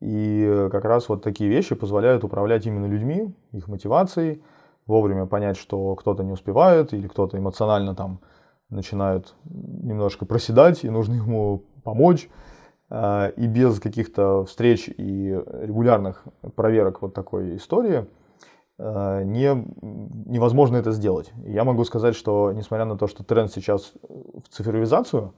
и 0.00 0.68
как 0.70 0.84
раз 0.84 1.08
вот 1.08 1.22
такие 1.22 1.50
вещи 1.50 1.74
позволяют 1.74 2.24
управлять 2.24 2.66
именно 2.66 2.86
людьми, 2.86 3.34
их 3.52 3.68
мотивацией, 3.68 4.42
вовремя 4.86 5.26
понять, 5.26 5.56
что 5.56 5.94
кто-то 5.94 6.24
не 6.24 6.32
успевает 6.32 6.92
или 6.92 7.06
кто-то 7.06 7.38
эмоционально 7.38 7.94
там 7.94 8.20
начинает 8.70 9.34
немножко 9.44 10.24
проседать, 10.24 10.84
и 10.84 10.90
нужно 10.90 11.14
ему 11.14 11.64
помочь. 11.82 12.28
А, 12.92 13.28
и 13.28 13.46
без 13.46 13.78
каких-то 13.78 14.44
встреч 14.44 14.88
и 14.88 15.40
регулярных 15.62 16.24
проверок 16.56 17.02
вот 17.02 17.14
такой 17.14 17.56
истории 17.56 18.06
а, 18.78 19.22
не, 19.22 19.64
невозможно 20.26 20.76
это 20.76 20.90
сделать. 20.90 21.32
я 21.46 21.62
могу 21.62 21.84
сказать, 21.84 22.16
что 22.16 22.50
несмотря 22.52 22.84
на 22.84 22.98
то, 22.98 23.06
что 23.06 23.22
тренд 23.22 23.52
сейчас 23.52 23.92
в 24.02 24.48
цифровизацию, 24.48 25.32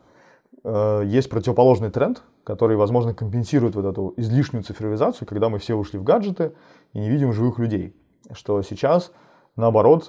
есть 0.64 1.28
противоположный 1.28 1.90
тренд, 1.90 2.22
который, 2.44 2.76
возможно, 2.76 3.14
компенсирует 3.14 3.74
вот 3.74 3.84
эту 3.84 4.14
излишнюю 4.16 4.62
цифровизацию, 4.62 5.26
когда 5.26 5.48
мы 5.48 5.58
все 5.58 5.74
ушли 5.74 5.98
в 5.98 6.04
гаджеты 6.04 6.52
и 6.92 7.00
не 7.00 7.08
видим 7.08 7.32
живых 7.32 7.58
людей. 7.58 7.96
Что 8.32 8.62
сейчас, 8.62 9.12
наоборот, 9.56 10.06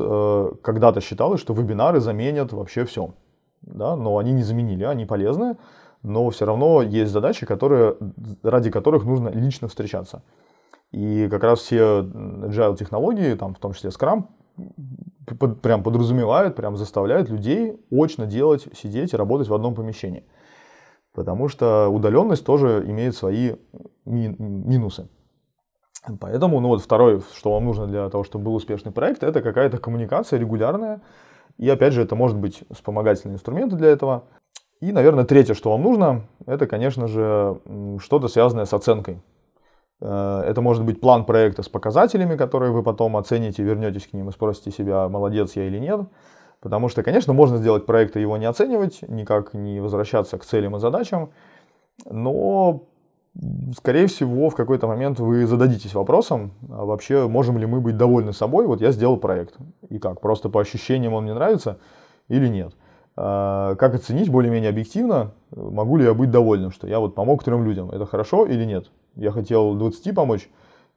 когда-то 0.61 1.01
считалось, 1.01 1.41
что 1.41 1.53
вебинары 1.53 1.99
заменят 1.99 2.53
вообще 2.53 2.85
все. 2.85 3.13
Да? 3.61 3.95
Но 3.95 4.17
они 4.17 4.31
не 4.33 4.43
заменили, 4.43 4.83
они 4.83 5.05
полезны, 5.05 5.57
но 6.03 6.29
все 6.29 6.45
равно 6.45 6.81
есть 6.81 7.11
задачи, 7.11 7.45
которые, 7.45 7.95
ради 8.43 8.69
которых 8.69 9.05
нужно 9.05 9.29
лично 9.29 9.67
встречаться. 9.67 10.21
И 10.91 11.27
как 11.29 11.43
раз 11.43 11.59
все 11.59 12.01
agile 12.01 12.77
технологии, 12.77 13.33
там, 13.33 13.55
в 13.55 13.59
том 13.59 13.73
числе 13.73 13.89
Scrum, 13.89 14.25
под, 15.39 15.61
прям 15.61 15.81
подразумевают, 15.81 16.55
прям 16.55 16.77
заставляют 16.77 17.29
людей 17.29 17.79
очно 17.89 18.27
делать, 18.27 18.67
сидеть 18.75 19.13
и 19.13 19.17
работать 19.17 19.47
в 19.47 19.53
одном 19.55 19.73
помещении. 19.73 20.23
Потому 21.13 21.47
что 21.47 21.87
удаленность 21.89 22.45
тоже 22.45 22.83
имеет 22.87 23.15
свои 23.15 23.55
ми- 24.05 24.35
минусы. 24.37 25.07
Поэтому, 26.19 26.59
ну 26.59 26.69
вот 26.69 26.81
второе, 26.81 27.21
что 27.33 27.53
вам 27.53 27.65
нужно 27.65 27.87
для 27.87 28.09
того, 28.09 28.23
чтобы 28.23 28.45
был 28.45 28.55
успешный 28.55 28.91
проект, 28.91 29.23
это 29.23 29.41
какая-то 29.41 29.77
коммуникация 29.77 30.39
регулярная. 30.39 31.01
И 31.57 31.69
опять 31.69 31.93
же, 31.93 32.01
это 32.01 32.15
может 32.15 32.37
быть 32.37 32.63
вспомогательные 32.71 33.35
инструменты 33.35 33.75
для 33.75 33.89
этого. 33.89 34.23
И, 34.81 34.91
наверное, 34.91 35.23
третье, 35.23 35.53
что 35.53 35.71
вам 35.71 35.83
нужно, 35.83 36.23
это, 36.45 36.67
конечно 36.67 37.07
же, 37.07 37.59
что-то 37.99 38.27
связанное 38.27 38.65
с 38.65 38.73
оценкой. 38.73 39.21
Э, 40.01 40.41
это 40.45 40.61
может 40.61 40.83
быть 40.83 40.99
план 40.99 41.25
проекта 41.25 41.63
с 41.63 41.69
показателями, 41.69 42.35
которые 42.35 42.71
вы 42.73 42.83
потом 42.83 43.15
оцените, 43.15 43.63
вернетесь 43.63 44.07
к 44.07 44.13
ним 44.13 44.27
и 44.27 44.31
спросите 44.33 44.71
себя, 44.71 45.07
молодец 45.07 45.55
я 45.55 45.67
или 45.67 45.79
нет. 45.79 46.01
Потому 46.63 46.87
что, 46.87 47.03
конечно, 47.03 47.33
можно 47.33 47.57
сделать 47.57 47.85
проект 47.85 48.15
и 48.15 48.21
его 48.21 48.37
не 48.37 48.45
оценивать, 48.45 49.01
никак 49.09 49.53
не 49.53 49.81
возвращаться 49.81 50.37
к 50.37 50.45
целям 50.45 50.77
и 50.77 50.79
задачам, 50.79 51.31
но, 52.09 52.83
скорее 53.75 54.07
всего, 54.07 54.49
в 54.49 54.55
какой-то 54.55 54.87
момент 54.87 55.19
вы 55.19 55.45
зададитесь 55.45 55.93
вопросом, 55.93 56.53
а 56.69 56.85
вообще 56.85 57.27
можем 57.27 57.57
ли 57.57 57.65
мы 57.65 57.81
быть 57.81 57.97
довольны 57.97 58.31
собой, 58.31 58.65
вот 58.65 58.79
я 58.79 58.93
сделал 58.93 59.17
проект, 59.17 59.57
и 59.89 59.99
как, 59.99 60.21
просто 60.21 60.47
по 60.47 60.61
ощущениям 60.61 61.13
он 61.13 61.25
мне 61.25 61.33
нравится 61.33 61.79
или 62.29 62.47
нет. 62.47 62.73
А, 63.17 63.75
как 63.75 63.95
оценить 63.95 64.29
более-менее 64.29 64.69
объективно, 64.69 65.33
могу 65.51 65.97
ли 65.97 66.05
я 66.05 66.13
быть 66.13 66.31
довольным, 66.31 66.71
что 66.71 66.87
я 66.87 66.99
вот 66.99 67.13
помог 67.13 67.43
трем 67.43 67.65
людям, 67.65 67.91
это 67.91 68.05
хорошо 68.05 68.45
или 68.45 68.63
нет? 68.63 68.89
Я 69.15 69.31
хотел 69.31 69.75
20 69.75 70.15
помочь 70.15 70.49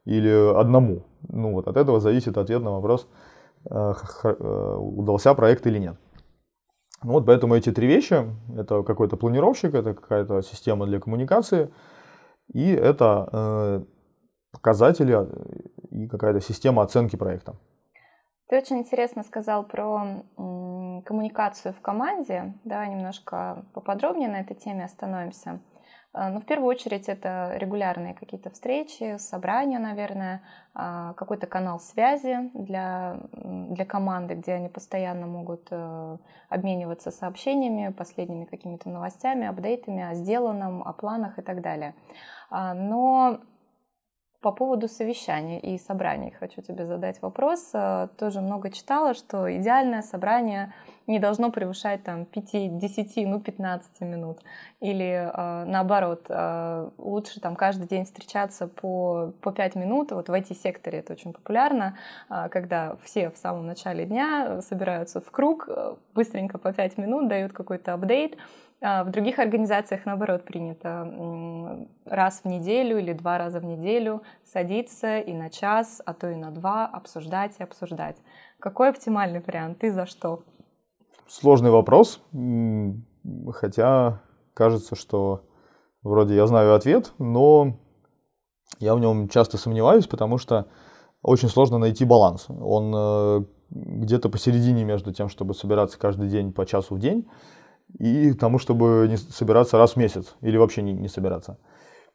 или 0.04 0.56
одному? 0.56 1.02
Ну 1.28 1.54
вот 1.54 1.66
от 1.66 1.76
этого 1.76 1.98
зависит 1.98 2.38
ответ 2.38 2.62
на 2.62 2.70
вопрос, 2.70 3.08
удался 3.68 5.34
проект 5.34 5.66
или 5.66 5.78
нет. 5.78 5.96
Ну 7.02 7.12
вот 7.12 7.26
поэтому 7.26 7.54
эти 7.54 7.72
три 7.72 7.86
вещи, 7.86 8.24
это 8.56 8.82
какой-то 8.82 9.16
планировщик, 9.16 9.74
это 9.74 9.94
какая-то 9.94 10.42
система 10.42 10.86
для 10.86 10.98
коммуникации, 10.98 11.70
и 12.52 12.70
это 12.70 13.28
э, 13.32 13.84
показатели 14.52 15.16
и 15.90 16.08
какая-то 16.08 16.40
система 16.40 16.82
оценки 16.82 17.16
проекта. 17.16 17.56
Ты 18.48 18.58
очень 18.58 18.78
интересно 18.78 19.24
сказал 19.24 19.64
про 19.66 20.22
коммуникацию 21.04 21.74
в 21.74 21.80
команде, 21.80 22.54
да, 22.64 22.86
немножко 22.86 23.64
поподробнее 23.74 24.28
на 24.28 24.40
этой 24.40 24.54
теме 24.54 24.84
остановимся. 24.84 25.60
А, 26.16 26.30
ну, 26.30 26.40
в 26.40 26.46
первую 26.46 26.70
очередь, 26.70 27.10
это 27.10 27.52
регулярные 27.56 28.14
какие-то 28.14 28.48
встречи, 28.48 29.18
собрания, 29.18 29.78
наверное, 29.78 30.40
а, 30.74 31.12
какой-то 31.12 31.46
канал 31.46 31.78
связи 31.78 32.50
для, 32.54 33.18
для 33.32 33.84
команды, 33.84 34.34
где 34.34 34.54
они 34.54 34.70
постоянно 34.70 35.26
могут 35.26 35.68
э, 35.70 36.16
обмениваться 36.48 37.10
сообщениями, 37.10 37.92
последними 37.92 38.46
какими-то 38.46 38.88
новостями, 38.88 39.46
апдейтами 39.46 40.02
о 40.02 40.14
сделанном, 40.14 40.82
о 40.88 40.94
планах 40.94 41.38
и 41.38 41.42
так 41.42 41.60
далее. 41.60 41.94
А, 42.48 42.72
но 42.72 43.40
по 44.40 44.52
поводу 44.52 44.88
совещаний 44.88 45.58
и 45.58 45.76
собраний 45.76 46.30
хочу 46.30 46.62
тебе 46.62 46.86
задать 46.86 47.20
вопрос. 47.20 47.72
Э, 47.74 48.08
тоже 48.16 48.40
много 48.40 48.70
читала, 48.70 49.12
что 49.12 49.54
идеальное 49.54 50.00
собрание 50.00 50.72
не 51.06 51.18
должно 51.18 51.50
превышать 51.50 52.02
там 52.02 52.24
5, 52.24 52.78
10, 52.78 53.16
ну 53.26 53.40
15 53.40 54.00
минут. 54.02 54.40
Или 54.80 55.30
э, 55.32 55.64
наоборот, 55.64 56.26
э, 56.28 56.90
лучше 56.98 57.40
там 57.40 57.56
каждый 57.56 57.86
день 57.86 58.04
встречаться 58.04 58.66
по, 58.66 59.32
по 59.40 59.52
5 59.52 59.76
минут. 59.76 60.12
Вот 60.12 60.28
в 60.28 60.32
IT-секторе 60.32 60.98
это 60.98 61.12
очень 61.12 61.32
популярно, 61.32 61.96
э, 62.28 62.48
когда 62.50 62.96
все 63.02 63.30
в 63.30 63.36
самом 63.36 63.66
начале 63.66 64.04
дня 64.04 64.60
собираются 64.62 65.20
в 65.20 65.30
круг, 65.30 65.68
э, 65.68 65.94
быстренько 66.14 66.58
по 66.58 66.72
5 66.72 66.98
минут 66.98 67.28
дают 67.28 67.52
какой-то 67.52 67.94
апдейт, 67.94 68.36
а, 68.82 69.04
в 69.04 69.10
других 69.10 69.38
организациях, 69.38 70.04
наоборот, 70.04 70.44
принято 70.44 71.86
раз 72.04 72.40
в 72.42 72.44
неделю 72.44 72.98
или 72.98 73.12
два 73.12 73.38
раза 73.38 73.58
в 73.58 73.64
неделю 73.64 74.22
садиться 74.44 75.18
и 75.18 75.32
на 75.32 75.48
час, 75.50 76.02
а 76.04 76.12
то 76.12 76.28
и 76.28 76.36
на 76.36 76.50
два 76.50 76.86
обсуждать 76.86 77.56
и 77.58 77.62
обсуждать. 77.62 78.16
Какой 78.58 78.90
оптимальный 78.90 79.40
вариант? 79.40 79.78
Ты 79.78 79.90
за 79.90 80.06
что? 80.06 80.42
Сложный 81.28 81.70
вопрос, 81.70 82.20
хотя 83.52 84.22
кажется, 84.54 84.94
что 84.94 85.42
вроде 86.02 86.36
я 86.36 86.46
знаю 86.46 86.74
ответ, 86.74 87.12
но 87.18 87.78
я 88.78 88.94
в 88.94 89.00
нем 89.00 89.28
часто 89.28 89.58
сомневаюсь, 89.58 90.06
потому 90.06 90.38
что 90.38 90.66
очень 91.22 91.48
сложно 91.48 91.78
найти 91.78 92.04
баланс. 92.04 92.46
Он 92.48 92.92
э, 92.94 93.44
где-то 93.70 94.28
посередине 94.28 94.84
между 94.84 95.12
тем, 95.12 95.28
чтобы 95.28 95.54
собираться 95.54 95.98
каждый 95.98 96.28
день 96.28 96.52
по 96.52 96.64
часу 96.64 96.94
в 96.94 97.00
день, 97.00 97.28
и 97.98 98.32
тому, 98.32 98.58
чтобы 98.60 99.06
не 99.08 99.16
собираться 99.16 99.78
раз 99.78 99.92
в 99.92 99.96
месяц 99.96 100.36
или 100.42 100.56
вообще 100.56 100.82
не, 100.82 100.92
не 100.92 101.08
собираться. 101.08 101.58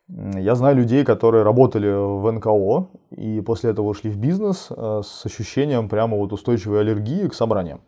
Я 0.07 0.55
знаю 0.55 0.77
людей, 0.77 1.03
которые 1.03 1.43
работали 1.43 1.89
в 1.89 2.31
НКО 2.31 2.89
и 3.11 3.41
после 3.41 3.71
этого 3.71 3.87
ушли 3.87 4.09
в 4.09 4.17
бизнес 4.17 4.67
э, 4.69 5.01
с 5.03 5.25
ощущением 5.25 5.89
прямо 5.89 6.17
вот 6.17 6.31
устойчивой 6.31 6.79
аллергии 6.79 7.27
к 7.27 7.33
собраниям. 7.33 7.81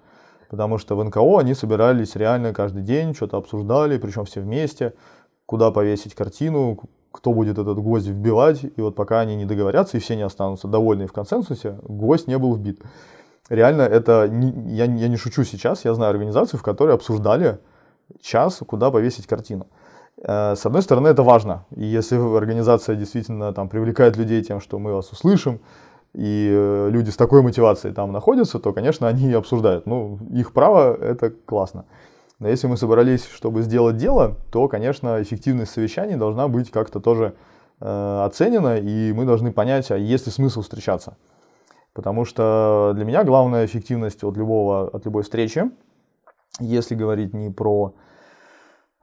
Потому 0.53 0.77
что 0.77 0.95
в 0.95 1.03
НКО 1.03 1.39
они 1.39 1.55
собирались 1.55 2.15
реально 2.15 2.53
каждый 2.53 2.83
день, 2.83 3.15
что-то 3.15 3.37
обсуждали, 3.37 3.97
причем 3.97 4.25
все 4.25 4.39
вместе, 4.39 4.93
куда 5.47 5.71
повесить 5.71 6.13
картину, 6.13 6.79
кто 7.11 7.33
будет 7.33 7.57
этот 7.57 7.79
гвоздь 7.79 8.05
вбивать. 8.05 8.63
И 8.63 8.79
вот 8.79 8.93
пока 8.93 9.21
они 9.21 9.35
не 9.35 9.45
договорятся 9.45 9.97
и 9.97 9.99
все 9.99 10.15
не 10.15 10.21
останутся 10.21 10.67
довольны 10.67 11.07
в 11.07 11.11
консенсусе, 11.11 11.79
гвоздь 11.81 12.27
не 12.27 12.37
был 12.37 12.53
вбит. 12.53 12.83
Реально 13.49 13.81
это, 13.81 14.27
не, 14.29 14.51
я, 14.75 14.85
я 14.85 15.07
не 15.07 15.17
шучу 15.17 15.43
сейчас, 15.43 15.85
я 15.85 15.95
знаю 15.95 16.11
организацию, 16.11 16.59
в 16.59 16.63
которой 16.63 16.93
обсуждали 16.93 17.57
час, 18.21 18.61
куда 18.63 18.91
повесить 18.91 19.25
картину. 19.25 19.65
Э, 20.21 20.53
с 20.55 20.63
одной 20.67 20.83
стороны, 20.83 21.07
это 21.07 21.23
важно. 21.23 21.65
И 21.75 21.83
если 21.83 22.15
организация 22.15 22.95
действительно 22.95 23.53
там 23.53 23.69
привлекает 23.69 24.17
людей 24.17 24.43
тем, 24.43 24.61
что 24.61 24.77
мы 24.77 24.93
вас 24.93 25.11
услышим, 25.11 25.61
и 26.13 26.49
э, 26.51 26.89
люди 26.91 27.09
с 27.09 27.15
такой 27.15 27.41
мотивацией 27.41 27.93
там 27.93 28.11
находятся, 28.11 28.59
то, 28.59 28.71
конечно, 28.71 29.07
они 29.07 29.31
обсуждают. 29.33 29.85
Ну, 29.85 30.19
их 30.31 30.53
право, 30.53 30.95
это 30.95 31.31
классно. 31.31 31.85
Но 32.39 32.47
если 32.47 32.67
мы 32.67 32.77
собрались, 32.77 33.25
чтобы 33.25 33.61
сделать 33.61 33.97
дело, 33.97 34.37
то, 34.51 34.67
конечно, 34.67 35.21
эффективность 35.21 35.71
совещаний 35.71 36.15
должна 36.15 36.47
быть 36.47 36.71
как-то 36.71 36.99
тоже 36.99 37.35
э, 37.79 38.23
оценена, 38.25 38.77
и 38.77 39.11
мы 39.13 39.25
должны 39.25 39.51
понять, 39.51 39.89
а 39.91 39.97
есть 39.97 40.25
ли 40.25 40.31
смысл 40.31 40.61
встречаться. 40.61 41.17
Потому 41.93 42.25
что 42.25 42.91
для 42.95 43.05
меня 43.05 43.23
главная 43.23 43.65
эффективность 43.65 44.23
от, 44.23 44.35
любого, 44.35 44.87
от 44.87 45.05
любой 45.05 45.23
встречи, 45.23 45.63
если 46.59 46.95
говорить 46.95 47.33
не 47.33 47.49
про 47.49 47.93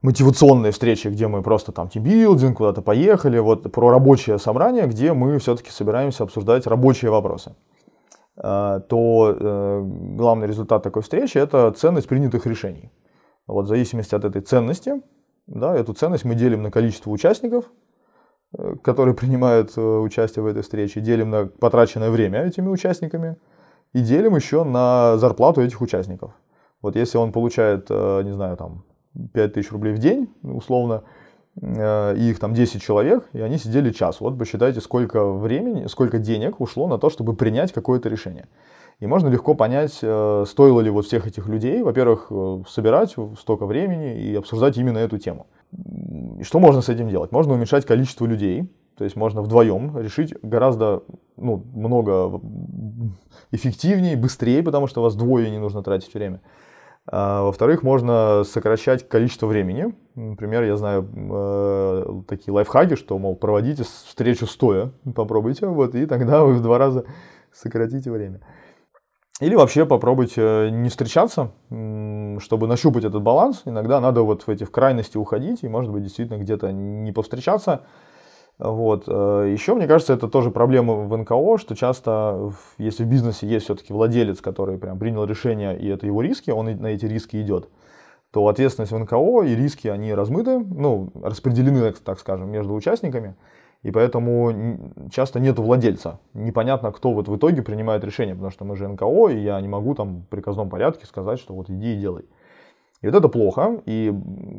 мотивационные 0.02 0.72
встречи, 0.72 1.08
где 1.08 1.28
мы 1.28 1.42
просто 1.42 1.72
там 1.72 1.88
тимбилдинг, 1.88 2.56
куда-то 2.56 2.82
поехали, 2.82 3.38
вот 3.38 3.70
про 3.72 3.90
рабочее 3.90 4.38
собрание, 4.38 4.86
где 4.86 5.12
мы 5.12 5.38
все-таки 5.38 5.70
собираемся 5.70 6.24
обсуждать 6.24 6.66
рабочие 6.66 7.10
вопросы, 7.10 7.54
э, 8.36 8.80
то 8.88 9.36
э, 9.38 9.82
главный 10.16 10.46
результат 10.46 10.82
такой 10.82 11.02
встречи– 11.02 11.38
это 11.38 11.70
ценность 11.72 12.08
принятых 12.08 12.46
решений. 12.46 12.90
Вот 13.46 13.66
в 13.66 13.68
зависимости 13.68 14.14
от 14.14 14.24
этой 14.24 14.42
ценности, 14.42 15.02
да, 15.46 15.74
эту 15.74 15.92
ценность 15.92 16.24
мы 16.24 16.34
делим 16.34 16.62
на 16.62 16.70
количество 16.70 17.10
участников, 17.10 17.70
э, 18.56 18.76
которые 18.82 19.14
принимают 19.14 19.76
участие 19.76 20.42
в 20.42 20.46
этой 20.46 20.62
встрече, 20.62 21.00
делим 21.00 21.30
на 21.30 21.46
потраченное 21.46 22.10
время 22.10 22.46
этими 22.46 22.68
участниками 22.68 23.36
и 23.92 24.00
делим 24.00 24.36
еще 24.36 24.64
на 24.64 25.18
зарплату 25.18 25.60
этих 25.60 25.80
участников. 25.82 26.32
Вот 26.80 26.96
если 26.96 27.18
он 27.18 27.32
получает, 27.32 27.90
не 27.90 28.32
знаю, 28.32 28.56
там 28.56 28.84
5000 29.32 29.70
рублей 29.72 29.94
в 29.94 29.98
день, 29.98 30.28
условно, 30.42 31.02
э, 31.60 32.16
и 32.16 32.30
их 32.30 32.38
там 32.38 32.54
10 32.54 32.82
человек, 32.82 33.28
и 33.32 33.40
они 33.40 33.58
сидели 33.58 33.90
час. 33.90 34.20
Вот 34.20 34.38
посчитайте, 34.38 34.80
сколько 34.80 35.32
времени, 35.32 35.86
сколько 35.86 36.18
денег 36.18 36.60
ушло 36.60 36.86
на 36.88 36.98
то, 36.98 37.10
чтобы 37.10 37.34
принять 37.34 37.72
какое-то 37.72 38.08
решение. 38.08 38.46
И 39.00 39.06
можно 39.06 39.28
легко 39.28 39.54
понять, 39.54 39.98
э, 40.02 40.44
стоило 40.46 40.80
ли 40.80 40.90
вот 40.90 41.06
всех 41.06 41.26
этих 41.26 41.48
людей, 41.48 41.82
во-первых, 41.82 42.26
э, 42.30 42.62
собирать 42.68 43.16
столько 43.38 43.64
времени 43.64 44.20
и 44.20 44.34
обсуждать 44.34 44.76
именно 44.76 44.98
эту 44.98 45.18
тему. 45.18 45.46
И 46.38 46.42
что 46.42 46.60
можно 46.60 46.82
с 46.82 46.88
этим 46.88 47.08
делать? 47.08 47.32
Можно 47.32 47.54
уменьшать 47.54 47.86
количество 47.86 48.26
людей, 48.26 48.70
то 48.96 49.04
есть 49.04 49.16
можно 49.16 49.40
вдвоем 49.40 49.96
решить 49.98 50.34
гораздо 50.42 51.02
ну, 51.38 51.64
много 51.74 52.40
эффективнее, 53.50 54.16
быстрее, 54.16 54.62
потому 54.62 54.86
что 54.86 55.00
вас 55.00 55.14
двое 55.14 55.50
не 55.50 55.58
нужно 55.58 55.82
тратить 55.82 56.12
время. 56.12 56.42
А, 57.12 57.42
во-вторых, 57.42 57.82
можно 57.82 58.44
сокращать 58.44 59.08
количество 59.08 59.46
времени. 59.46 59.92
Например, 60.14 60.62
я 60.62 60.76
знаю 60.76 61.08
э, 61.12 62.22
такие 62.28 62.54
лайфхаки, 62.54 62.94
что, 62.94 63.18
мол, 63.18 63.34
проводите 63.34 63.82
встречу 63.82 64.46
стоя, 64.46 64.92
попробуйте, 65.16 65.66
вот, 65.66 65.96
и 65.96 66.06
тогда 66.06 66.44
вы 66.44 66.54
в 66.54 66.62
два 66.62 66.78
раза 66.78 67.04
сократите 67.52 68.12
время. 68.12 68.40
Или 69.40 69.56
вообще 69.56 69.86
попробуйте 69.86 70.68
не 70.70 70.88
встречаться, 70.88 71.50
чтобы 71.68 72.66
нащупать 72.68 73.04
этот 73.04 73.22
баланс. 73.22 73.62
Иногда 73.64 73.98
надо 73.98 74.22
вот 74.22 74.42
в 74.42 74.50
эти 74.50 74.64
в 74.64 74.70
крайности 74.70 75.16
уходить, 75.16 75.64
и, 75.64 75.68
может 75.68 75.90
быть, 75.90 76.04
действительно 76.04 76.38
где-то 76.38 76.70
не 76.70 77.10
повстречаться, 77.10 77.86
вот. 78.60 79.04
Э, 79.08 79.48
Еще, 79.50 79.74
мне 79.74 79.86
кажется, 79.86 80.12
это 80.12 80.28
тоже 80.28 80.50
проблема 80.50 80.94
в 80.94 81.16
НКО, 81.16 81.58
что 81.58 81.74
часто, 81.74 82.52
если 82.78 83.04
в 83.04 83.08
бизнесе 83.08 83.46
есть 83.46 83.64
все-таки 83.64 83.92
владелец, 83.92 84.40
который 84.40 84.78
прям 84.78 84.98
принял 84.98 85.24
решение, 85.24 85.78
и 85.78 85.88
это 85.88 86.06
его 86.06 86.20
риски, 86.20 86.50
он 86.50 86.66
на 86.66 86.88
эти 86.88 87.06
риски 87.06 87.40
идет, 87.40 87.68
то 88.30 88.46
ответственность 88.46 88.92
в 88.92 88.98
НКО 88.98 89.42
и 89.44 89.56
риски, 89.56 89.88
они 89.88 90.14
размыты, 90.14 90.58
ну, 90.58 91.10
распределены, 91.22 91.92
так 91.92 92.20
скажем, 92.20 92.50
между 92.50 92.74
участниками, 92.74 93.34
и 93.82 93.90
поэтому 93.90 94.92
часто 95.10 95.40
нет 95.40 95.58
владельца. 95.58 96.20
Непонятно, 96.34 96.92
кто 96.92 97.12
вот 97.12 97.28
в 97.28 97.36
итоге 97.36 97.62
принимает 97.62 98.04
решение, 98.04 98.34
потому 98.34 98.50
что 98.50 98.64
мы 98.66 98.76
же 98.76 98.86
НКО, 98.86 99.30
и 99.30 99.38
я 99.38 99.58
не 99.60 99.68
могу 99.68 99.94
там 99.94 100.20
в 100.20 100.26
приказном 100.26 100.68
порядке 100.68 101.06
сказать, 101.06 101.38
что 101.40 101.54
вот 101.54 101.70
иди 101.70 101.94
и 101.94 101.96
делай. 101.96 102.26
И 103.00 103.06
вот 103.06 103.14
это 103.16 103.28
плохо, 103.28 103.80
и 103.86 104.14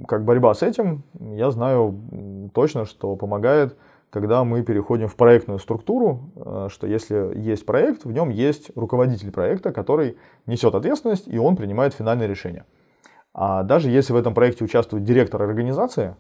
как 0.08 0.26
борьба 0.26 0.56
с 0.56 0.64
этим, 0.64 1.04
я 1.20 1.52
знаю 1.52 2.50
точно, 2.56 2.86
что 2.86 3.16
помогает 3.16 3.78
когда 4.12 4.44
мы 4.44 4.62
переходим 4.62 5.08
в 5.08 5.16
проектную 5.16 5.58
структуру, 5.58 6.32
э, 6.36 6.68
что 6.70 6.86
если 6.86 7.32
есть 7.40 7.66
проект, 7.66 8.04
в 8.04 8.12
нем 8.12 8.30
есть 8.30 8.70
руководитель 8.76 9.32
проекта, 9.32 9.72
который 9.72 10.18
несет 10.46 10.76
ответственность, 10.76 11.28
и 11.28 11.40
он 11.40 11.56
принимает 11.56 11.94
финальное 11.94 12.28
решение. 12.28 12.66
А 13.34 13.64
даже 13.64 13.90
если 13.90 14.12
в 14.12 14.18
этом 14.18 14.34
проекте 14.34 14.66
участвует 14.66 15.06
директор 15.06 15.42
организации, 15.42 16.18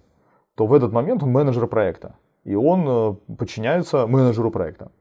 то 0.55 0.65
в 0.65 0.73
этот 0.73 0.93
момент 0.93 1.21
он 1.21 1.31
менеджер 1.31 1.67
проекта, 1.67 2.15
и 2.45 2.55
он 2.55 2.85
э, 2.87 3.13
подчиняется 3.37 4.07
менеджеру 4.07 4.51
проекта. 4.51 4.91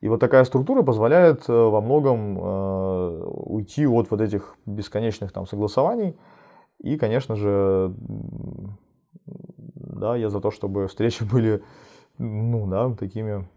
И 0.00 0.08
вот 0.08 0.20
такая 0.20 0.44
структура 0.44 0.82
позволяет 0.82 1.48
э, 1.48 1.52
во 1.52 1.80
многом 1.80 2.38
уйти 3.52 3.84
от 3.84 4.12
вот 4.12 4.20
этих 4.20 4.54
бесконечных 4.64 5.32
там 5.32 5.46
согласований. 5.46 6.16
И, 6.78 6.96
конечно 6.96 7.34
же, 7.34 7.92
да, 9.26 10.16
я 10.16 10.28
за 10.28 10.40
то, 10.40 10.52
чтобы 10.52 10.86
встречи 10.86 11.24
были 11.32 11.62
ну 12.22 12.66
да, 12.66 12.94
такими 12.94 13.48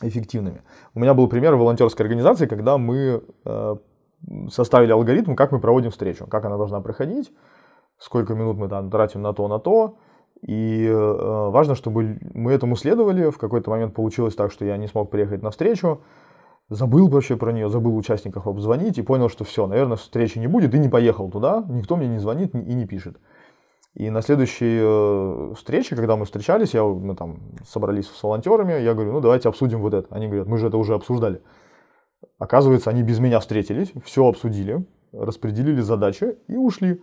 эффективными. 0.00 0.62
У 0.94 1.00
меня 1.00 1.14
был 1.14 1.28
пример 1.28 1.54
волонтерской 1.56 2.04
организации, 2.04 2.46
когда 2.46 2.78
мы 2.78 3.22
э, 3.44 3.76
составили 4.50 4.92
алгоритм, 4.92 5.34
как 5.34 5.52
мы 5.52 5.60
проводим 5.60 5.90
встречу, 5.90 6.26
как 6.26 6.44
она 6.44 6.56
должна 6.56 6.80
проходить, 6.80 7.32
сколько 7.98 8.34
минут 8.34 8.56
мы 8.56 8.68
там 8.68 8.90
тратим 8.90 9.22
на 9.22 9.32
то, 9.32 9.48
на 9.48 9.58
то. 9.58 9.98
И 10.42 10.86
э, 10.86 11.48
важно, 11.50 11.74
чтобы 11.74 12.18
мы 12.32 12.52
этому 12.52 12.76
следовали. 12.76 13.30
В 13.30 13.38
какой-то 13.38 13.70
момент 13.70 13.94
получилось 13.94 14.36
так, 14.36 14.52
что 14.52 14.64
я 14.64 14.76
не 14.76 14.86
смог 14.86 15.10
приехать 15.10 15.42
на 15.42 15.50
встречу, 15.50 16.00
забыл 16.68 17.08
вообще 17.08 17.36
про 17.36 17.52
нее, 17.52 17.68
забыл 17.68 17.96
участников 17.96 18.46
обзвонить 18.46 18.98
и 18.98 19.02
понял, 19.02 19.28
что 19.28 19.44
все, 19.44 19.66
наверное, 19.66 19.96
встречи 19.96 20.38
не 20.38 20.46
будет, 20.46 20.74
и 20.74 20.78
не 20.78 20.88
поехал 20.88 21.28
туда, 21.28 21.64
никто 21.68 21.96
мне 21.96 22.06
не 22.06 22.18
звонит 22.18 22.54
и 22.54 22.74
не 22.74 22.86
пишет. 22.86 23.18
И 23.98 24.10
на 24.10 24.22
следующей 24.22 24.78
э, 24.80 25.54
встрече, 25.56 25.96
когда 25.96 26.16
мы 26.16 26.24
встречались, 26.24 26.72
я, 26.72 26.84
мы 26.84 27.16
там 27.16 27.40
собрались 27.66 28.06
с 28.06 28.22
волонтерами, 28.22 28.80
я 28.80 28.94
говорю, 28.94 29.12
ну 29.12 29.20
давайте 29.20 29.48
обсудим 29.48 29.80
вот 29.80 29.92
это. 29.92 30.06
Они 30.14 30.28
говорят, 30.28 30.46
мы 30.46 30.56
же 30.56 30.68
это 30.68 30.76
уже 30.76 30.94
обсуждали. 30.94 31.42
Оказывается, 32.38 32.90
они 32.90 33.02
без 33.02 33.18
меня 33.18 33.40
встретились, 33.40 33.92
все 34.04 34.24
обсудили, 34.24 34.86
распределили 35.12 35.80
задачи 35.80 36.36
и 36.46 36.54
ушли. 36.54 37.02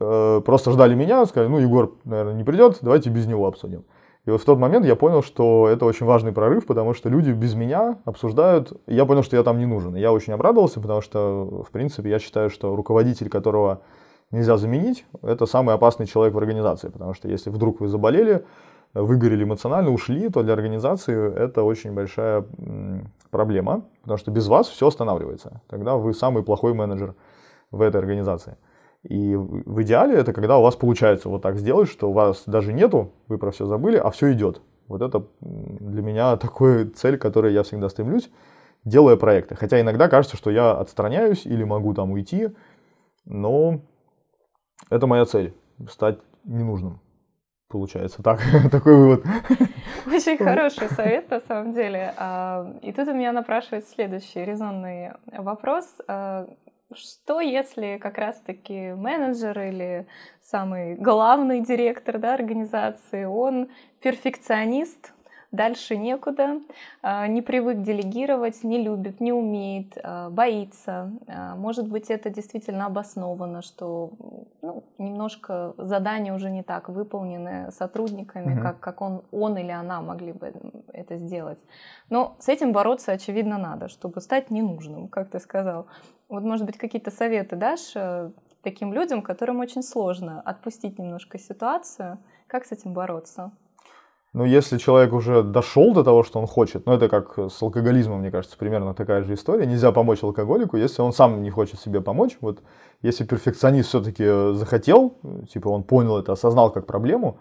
Э, 0.00 0.42
просто 0.44 0.70
ждали 0.70 0.94
меня, 0.94 1.24
сказали, 1.24 1.48
ну 1.48 1.60
Егор, 1.60 1.96
наверное, 2.04 2.34
не 2.34 2.44
придет, 2.44 2.76
давайте 2.82 3.08
без 3.08 3.26
него 3.26 3.46
обсудим. 3.46 3.86
И 4.26 4.30
вот 4.30 4.42
в 4.42 4.44
тот 4.44 4.58
момент 4.58 4.84
я 4.84 4.96
понял, 4.96 5.22
что 5.22 5.66
это 5.66 5.86
очень 5.86 6.04
важный 6.04 6.32
прорыв, 6.32 6.66
потому 6.66 6.92
что 6.92 7.08
люди 7.08 7.30
без 7.30 7.54
меня 7.54 8.00
обсуждают. 8.04 8.78
Я 8.86 9.06
понял, 9.06 9.22
что 9.22 9.34
я 9.34 9.42
там 9.42 9.58
не 9.58 9.64
нужен. 9.64 9.96
И 9.96 10.00
я 10.00 10.12
очень 10.12 10.34
обрадовался, 10.34 10.78
потому 10.78 11.00
что, 11.00 11.64
в 11.66 11.70
принципе, 11.70 12.10
я 12.10 12.18
считаю, 12.18 12.50
что 12.50 12.76
руководитель, 12.76 13.30
которого 13.30 13.80
нельзя 14.30 14.56
заменить, 14.56 15.06
это 15.22 15.46
самый 15.46 15.74
опасный 15.74 16.06
человек 16.06 16.34
в 16.34 16.38
организации, 16.38 16.88
потому 16.88 17.14
что 17.14 17.28
если 17.28 17.50
вдруг 17.50 17.80
вы 17.80 17.88
заболели, 17.88 18.44
выгорели 18.94 19.44
эмоционально, 19.44 19.90
ушли, 19.90 20.28
то 20.28 20.42
для 20.42 20.54
организации 20.54 21.34
это 21.34 21.62
очень 21.62 21.92
большая 21.92 22.44
проблема, 23.30 23.84
потому 24.02 24.18
что 24.18 24.30
без 24.30 24.48
вас 24.48 24.68
все 24.68 24.88
останавливается. 24.88 25.60
Тогда 25.68 25.96
вы 25.96 26.14
самый 26.14 26.42
плохой 26.42 26.74
менеджер 26.74 27.14
в 27.70 27.82
этой 27.82 27.98
организации. 27.98 28.56
И 29.02 29.36
в 29.36 29.82
идеале 29.82 30.16
это 30.16 30.32
когда 30.32 30.58
у 30.58 30.62
вас 30.62 30.74
получается 30.74 31.28
вот 31.28 31.42
так 31.42 31.56
сделать, 31.56 31.88
что 31.88 32.10
у 32.10 32.12
вас 32.12 32.42
даже 32.46 32.72
нету, 32.72 33.12
вы 33.28 33.38
про 33.38 33.50
все 33.50 33.66
забыли, 33.66 33.96
а 33.96 34.10
все 34.10 34.32
идет. 34.32 34.60
Вот 34.88 35.02
это 35.02 35.24
для 35.40 36.02
меня 36.02 36.36
такой 36.38 36.86
цель, 36.86 37.16
к 37.16 37.22
которой 37.22 37.52
я 37.52 37.62
всегда 37.62 37.88
стремлюсь, 37.88 38.30
делая 38.84 39.16
проекты. 39.16 39.54
Хотя 39.54 39.80
иногда 39.80 40.08
кажется, 40.08 40.36
что 40.36 40.50
я 40.50 40.72
отстраняюсь 40.72 41.46
или 41.46 41.62
могу 41.62 41.94
там 41.94 42.10
уйти, 42.10 42.48
но 43.24 43.80
это 44.90 45.06
моя 45.06 45.24
цель– 45.24 45.54
стать 45.88 46.18
ненужным. 46.44 47.00
Получается 47.68 48.22
так, 48.22 48.40
такой 48.70 48.96
вывод. 48.96 49.24
Очень 50.06 50.38
хороший 50.38 50.88
совет, 50.88 51.30
на 51.30 51.40
самом 51.40 51.72
деле. 51.72 52.14
А, 52.16 52.66
и 52.80 52.92
тут 52.92 53.08
у 53.08 53.12
меня 53.12 53.32
напрашивается 53.32 53.90
следующий 53.90 54.44
резонный 54.44 55.12
вопрос. 55.26 55.84
А, 56.08 56.46
что 56.94 57.40
если 57.40 57.98
как 58.00 58.16
раз-таки 58.16 58.92
менеджер 58.92 59.60
или 59.60 60.06
самый 60.42 60.94
главный 60.94 61.60
директор 61.60 62.18
да, 62.18 62.34
организации, 62.34 63.24
он 63.24 63.68
перфекционист, 64.00 65.12
дальше 65.50 65.96
некуда, 65.96 66.60
а, 67.02 67.26
не 67.26 67.42
привык 67.42 67.82
делегировать, 67.82 68.62
не 68.64 68.82
любит, 68.82 69.20
не 69.20 69.32
умеет, 69.32 69.96
а, 70.02 70.30
боится. 70.30 71.10
А, 71.26 71.56
может 71.56 71.88
быть, 71.88 72.10
это 72.10 72.30
действительно 72.30 72.86
обосновано, 72.86 73.62
что 73.62 74.12
ну, 74.62 74.84
немножко 74.98 75.74
задания 75.78 76.34
уже 76.34 76.50
не 76.50 76.62
так 76.62 76.88
выполнены 76.88 77.70
сотрудниками, 77.72 78.54
угу. 78.54 78.62
как, 78.62 78.80
как 78.80 79.00
он, 79.00 79.22
он 79.30 79.56
или 79.56 79.70
она 79.70 80.02
могли 80.02 80.32
бы 80.32 80.52
это 80.92 81.16
сделать. 81.16 81.58
Но 82.10 82.36
с 82.38 82.48
этим 82.48 82.72
бороться, 82.72 83.12
очевидно, 83.12 83.58
надо, 83.58 83.88
чтобы 83.88 84.20
стать 84.20 84.50
ненужным, 84.50 85.08
как 85.08 85.30
ты 85.30 85.40
сказал. 85.40 85.86
Вот, 86.28 86.42
может 86.42 86.66
быть, 86.66 86.76
какие-то 86.76 87.10
советы 87.10 87.56
дашь 87.56 87.92
э, 87.94 88.30
таким 88.62 88.92
людям, 88.92 89.22
которым 89.22 89.60
очень 89.60 89.82
сложно 89.82 90.42
отпустить 90.42 90.98
немножко 90.98 91.38
ситуацию 91.38 92.18
Как 92.46 92.66
с 92.66 92.72
этим 92.72 92.92
бороться? 92.92 93.50
Ну, 94.38 94.44
если 94.44 94.78
человек 94.78 95.12
уже 95.14 95.42
дошел 95.42 95.92
до 95.92 96.04
того, 96.04 96.22
что 96.22 96.38
он 96.38 96.46
хочет, 96.46 96.86
ну, 96.86 96.92
это 96.92 97.08
как 97.08 97.36
с 97.50 97.60
алкоголизмом, 97.60 98.20
мне 98.20 98.30
кажется, 98.30 98.56
примерно 98.56 98.94
такая 98.94 99.24
же 99.24 99.34
история. 99.34 99.66
Нельзя 99.66 99.90
помочь 99.90 100.22
алкоголику, 100.22 100.76
если 100.76 101.02
он 101.02 101.12
сам 101.12 101.42
не 101.42 101.50
хочет 101.50 101.80
себе 101.80 102.00
помочь. 102.00 102.38
Вот 102.40 102.60
если 103.02 103.24
перфекционист 103.24 103.88
все-таки 103.88 104.54
захотел, 104.54 105.16
типа 105.52 105.66
он 105.66 105.82
понял 105.82 106.18
это, 106.18 106.30
осознал 106.30 106.70
как 106.70 106.86
проблему, 106.86 107.38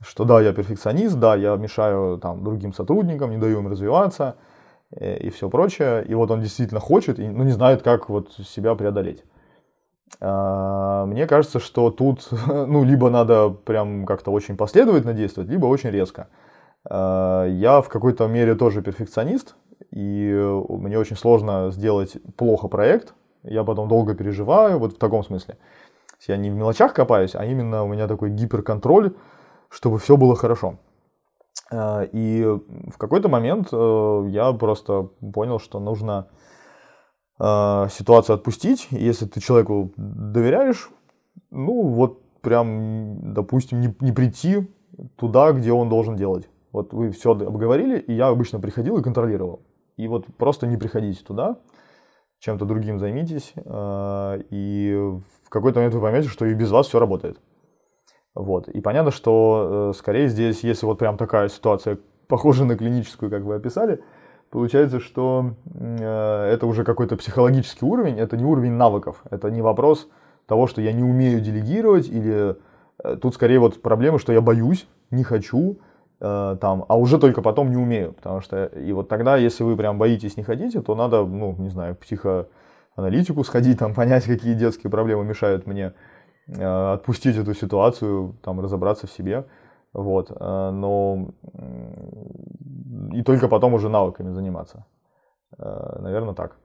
что 0.00 0.24
да, 0.24 0.40
я 0.40 0.54
перфекционист, 0.54 1.16
да, 1.16 1.36
я 1.36 1.54
мешаю 1.56 2.16
там 2.16 2.42
другим 2.42 2.72
сотрудникам, 2.72 3.30
не 3.30 3.36
даю 3.36 3.58
им 3.58 3.68
развиваться 3.68 4.36
э, 4.92 5.18
и 5.18 5.28
все 5.28 5.50
прочее, 5.50 6.02
и 6.08 6.14
вот 6.14 6.30
он 6.30 6.40
действительно 6.40 6.80
хочет, 6.80 7.18
и, 7.18 7.28
ну, 7.28 7.44
не 7.44 7.52
знает, 7.52 7.82
как 7.82 8.08
вот 8.08 8.32
себя 8.32 8.74
преодолеть. 8.74 9.22
А, 10.20 11.06
мне 11.06 11.26
кажется, 11.26 11.60
что 11.60 11.90
тут, 11.90 12.28
ну, 12.46 12.84
либо 12.84 13.10
надо 13.10 13.50
прям 13.50 14.06
как-то 14.06 14.30
очень 14.30 14.56
последовательно 14.56 15.14
действовать, 15.14 15.50
либо 15.50 15.66
очень 15.66 15.90
резко. 15.90 16.28
А, 16.88 17.46
я 17.46 17.80
в 17.80 17.88
какой-то 17.88 18.26
мере 18.26 18.54
тоже 18.54 18.82
перфекционист, 18.82 19.56
и 19.90 20.32
мне 20.68 20.98
очень 20.98 21.16
сложно 21.16 21.70
сделать 21.70 22.16
плохо 22.36 22.68
проект. 22.68 23.14
Я 23.42 23.62
потом 23.62 23.88
долго 23.88 24.14
переживаю, 24.14 24.78
вот 24.78 24.94
в 24.94 24.98
таком 24.98 25.22
смысле. 25.22 25.56
Я 26.26 26.36
не 26.36 26.50
в 26.50 26.54
мелочах 26.54 26.94
копаюсь, 26.94 27.34
а 27.34 27.44
именно 27.44 27.84
у 27.84 27.88
меня 27.88 28.08
такой 28.08 28.30
гиперконтроль, 28.30 29.14
чтобы 29.68 29.98
все 29.98 30.16
было 30.16 30.34
хорошо. 30.34 30.78
А, 31.70 32.02
и 32.02 32.42
в 32.44 32.98
какой-то 32.98 33.28
момент 33.28 33.68
э, 33.72 34.24
я 34.28 34.52
просто 34.52 35.10
понял, 35.34 35.58
что 35.58 35.78
нужно 35.80 36.28
э, 37.38 37.88
ситуацию 37.90 38.34
отпустить. 38.34 38.88
Если 38.90 39.26
ты 39.26 39.40
человеку 39.40 39.92
доверяешь, 39.96 40.90
ну 41.50 41.88
вот 41.88 42.22
прям, 42.40 43.34
допустим, 43.34 43.80
не, 43.80 43.94
не 44.00 44.12
прийти 44.12 44.68
туда, 45.16 45.52
где 45.52 45.72
он 45.72 45.88
должен 45.88 46.16
делать. 46.16 46.48
Вот 46.72 46.92
вы 46.92 47.10
все 47.10 47.32
обговорили, 47.32 47.98
и 47.98 48.12
я 48.12 48.28
обычно 48.28 48.60
приходил 48.60 48.98
и 48.98 49.02
контролировал. 49.02 49.62
И 49.96 50.08
вот 50.08 50.26
просто 50.36 50.66
не 50.66 50.76
приходите 50.76 51.24
туда, 51.24 51.56
чем-то 52.38 52.64
другим 52.66 52.98
займитесь, 52.98 53.52
э, 53.56 54.42
и 54.50 54.94
в 55.44 55.48
какой-то 55.48 55.78
момент 55.78 55.94
вы 55.94 56.00
поймете, 56.00 56.28
что 56.28 56.44
и 56.44 56.54
без 56.54 56.70
вас 56.70 56.86
все 56.86 56.98
работает. 56.98 57.40
Вот. 58.34 58.68
И 58.68 58.80
понятно, 58.80 59.10
что 59.10 59.90
э, 59.90 59.98
скорее 59.98 60.28
здесь, 60.28 60.62
если 60.62 60.84
вот 60.84 60.98
прям 60.98 61.16
такая 61.16 61.48
ситуация, 61.48 61.98
похожа 62.28 62.64
на 62.64 62.76
клиническую, 62.76 63.30
как 63.30 63.42
вы 63.42 63.54
описали, 63.54 64.02
получается, 64.56 65.00
что 65.00 65.52
э, 65.74 66.50
это 66.50 66.64
уже 66.64 66.82
какой-то 66.82 67.18
психологический 67.18 67.84
уровень, 67.84 68.18
это 68.18 68.38
не 68.38 68.44
уровень 68.46 68.72
навыков, 68.72 69.22
это 69.28 69.50
не 69.50 69.60
вопрос 69.60 70.08
того, 70.46 70.66
что 70.66 70.80
я 70.80 70.94
не 70.94 71.02
умею 71.02 71.42
делегировать, 71.42 72.08
или 72.08 72.56
э, 73.04 73.16
тут 73.20 73.34
скорее 73.34 73.58
вот 73.58 73.82
проблема, 73.82 74.18
что 74.18 74.32
я 74.32 74.40
боюсь, 74.40 74.88
не 75.10 75.24
хочу, 75.24 75.76
э, 76.20 76.56
там, 76.58 76.86
а 76.88 76.96
уже 76.96 77.18
только 77.18 77.42
потом 77.42 77.70
не 77.70 77.76
умею, 77.76 78.14
потому 78.14 78.40
что, 78.40 78.64
и 78.64 78.92
вот 78.92 79.10
тогда, 79.10 79.36
если 79.36 79.62
вы 79.62 79.76
прям 79.76 79.98
боитесь, 79.98 80.38
не 80.38 80.42
хотите, 80.42 80.80
то 80.80 80.94
надо, 80.94 81.26
ну, 81.26 81.54
не 81.58 81.68
знаю, 81.68 81.94
к 81.94 81.98
психоаналитику 81.98 83.44
сходить, 83.44 83.78
там, 83.78 83.92
понять, 83.94 84.24
какие 84.24 84.54
детские 84.54 84.90
проблемы 84.90 85.22
мешают 85.22 85.66
мне 85.66 85.92
э, 86.48 86.92
отпустить 86.94 87.36
эту 87.36 87.52
ситуацию, 87.52 88.34
там, 88.42 88.60
разобраться 88.60 89.06
в 89.06 89.12
себе, 89.12 89.44
вот, 89.92 90.30
э, 90.30 90.70
но 90.70 91.28
и 93.16 93.22
только 93.22 93.48
потом 93.48 93.74
уже 93.74 93.88
навыками 93.88 94.30
заниматься. 94.30 94.84
Э, 95.58 95.98
Наверное, 96.00 96.34
так. 96.34 96.56